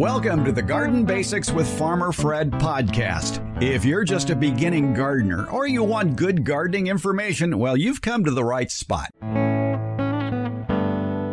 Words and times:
Welcome 0.00 0.46
to 0.46 0.52
the 0.52 0.62
Garden 0.62 1.04
Basics 1.04 1.52
with 1.52 1.68
Farmer 1.78 2.10
Fred 2.10 2.52
podcast. 2.52 3.62
If 3.62 3.84
you're 3.84 4.02
just 4.02 4.30
a 4.30 4.34
beginning 4.34 4.94
gardener 4.94 5.46
or 5.50 5.66
you 5.66 5.84
want 5.84 6.16
good 6.16 6.42
gardening 6.42 6.86
information, 6.86 7.58
well, 7.58 7.76
you've 7.76 8.00
come 8.00 8.24
to 8.24 8.30
the 8.30 8.42
right 8.42 8.70
spot. 8.70 9.12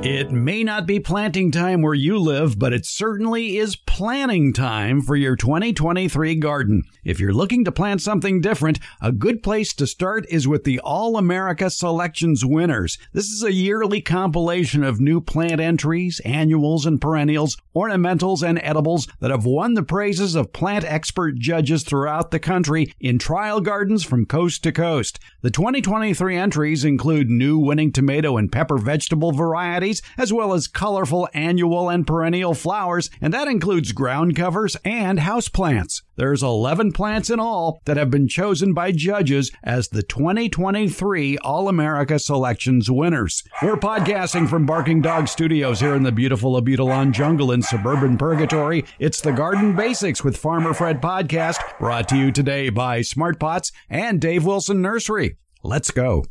It 0.09 0.31
may 0.31 0.63
not 0.63 0.87
be 0.87 1.01
planting 1.01 1.51
time 1.51 1.81
where 1.81 1.93
you 1.93 2.17
live, 2.17 2.57
but 2.57 2.71
it 2.71 2.85
certainly 2.85 3.57
is 3.57 3.75
planning 3.75 4.53
time 4.53 5.01
for 5.01 5.17
your 5.17 5.35
2023 5.35 6.35
garden. 6.35 6.83
If 7.03 7.19
you're 7.19 7.33
looking 7.33 7.65
to 7.65 7.73
plant 7.73 8.01
something 8.01 8.39
different, 8.39 8.79
a 9.01 9.11
good 9.11 9.43
place 9.43 9.73
to 9.73 9.85
start 9.85 10.25
is 10.29 10.47
with 10.47 10.63
the 10.63 10.79
All 10.79 11.17
America 11.17 11.69
Selections 11.69 12.45
winners. 12.45 12.97
This 13.11 13.25
is 13.25 13.43
a 13.43 13.51
yearly 13.51 13.99
compilation 14.01 14.81
of 14.81 15.01
new 15.01 15.19
plant 15.19 15.59
entries, 15.59 16.21
annuals 16.23 16.85
and 16.85 17.01
perennials, 17.01 17.57
ornamentals 17.75 18.47
and 18.47 18.61
edibles 18.63 19.09
that 19.19 19.31
have 19.31 19.45
won 19.45 19.73
the 19.73 19.83
praises 19.83 20.35
of 20.35 20.53
plant 20.53 20.85
expert 20.85 21.35
judges 21.35 21.83
throughout 21.83 22.31
the 22.31 22.39
country 22.39 22.93
in 23.01 23.19
trial 23.19 23.59
gardens 23.59 24.05
from 24.05 24.25
coast 24.25 24.63
to 24.63 24.71
coast. 24.71 25.19
The 25.41 25.51
2023 25.51 26.37
entries 26.37 26.85
include 26.85 27.29
new 27.29 27.57
winning 27.57 27.91
tomato 27.91 28.37
and 28.37 28.49
pepper 28.49 28.77
vegetable 28.77 29.33
varieties 29.33 29.96
as 30.17 30.33
well 30.33 30.53
as 30.53 30.67
colorful 30.67 31.27
annual 31.33 31.89
and 31.89 32.05
perennial 32.05 32.53
flowers, 32.53 33.09
and 33.21 33.33
that 33.33 33.47
includes 33.47 33.91
ground 33.91 34.35
covers 34.35 34.77
and 34.83 35.19
houseplants. 35.19 36.01
There's 36.15 36.41
11 36.41 36.93
plants 36.93 37.29
in 37.29 37.39
all 37.39 37.79
that 37.85 37.97
have 37.97 38.09
been 38.09 38.27
chosen 38.27 38.73
by 38.73 38.91
judges 38.91 39.51
as 39.63 39.89
the 39.89 40.01
2023 40.01 41.37
All 41.37 41.69
America 41.69 42.17
Selections 42.17 42.89
winners. 42.89 43.43
We're 43.61 43.77
podcasting 43.77 44.49
from 44.49 44.65
Barking 44.65 45.01
Dog 45.01 45.27
Studios 45.27 45.79
here 45.79 45.93
in 45.93 46.03
the 46.03 46.11
beautiful 46.11 46.59
Abutilon 46.59 47.11
jungle 47.11 47.51
in 47.51 47.61
suburban 47.61 48.17
Purgatory. 48.17 48.83
It's 48.97 49.21
the 49.21 49.31
Garden 49.31 49.75
Basics 49.75 50.23
with 50.23 50.37
Farmer 50.37 50.73
Fred 50.73 51.01
podcast, 51.01 51.59
brought 51.77 52.09
to 52.09 52.17
you 52.17 52.31
today 52.31 52.69
by 52.69 53.01
Smart 53.01 53.39
Pots 53.39 53.71
and 53.89 54.19
Dave 54.19 54.43
Wilson 54.43 54.81
Nursery. 54.81 55.37
Let's 55.63 55.91
go. 55.91 56.25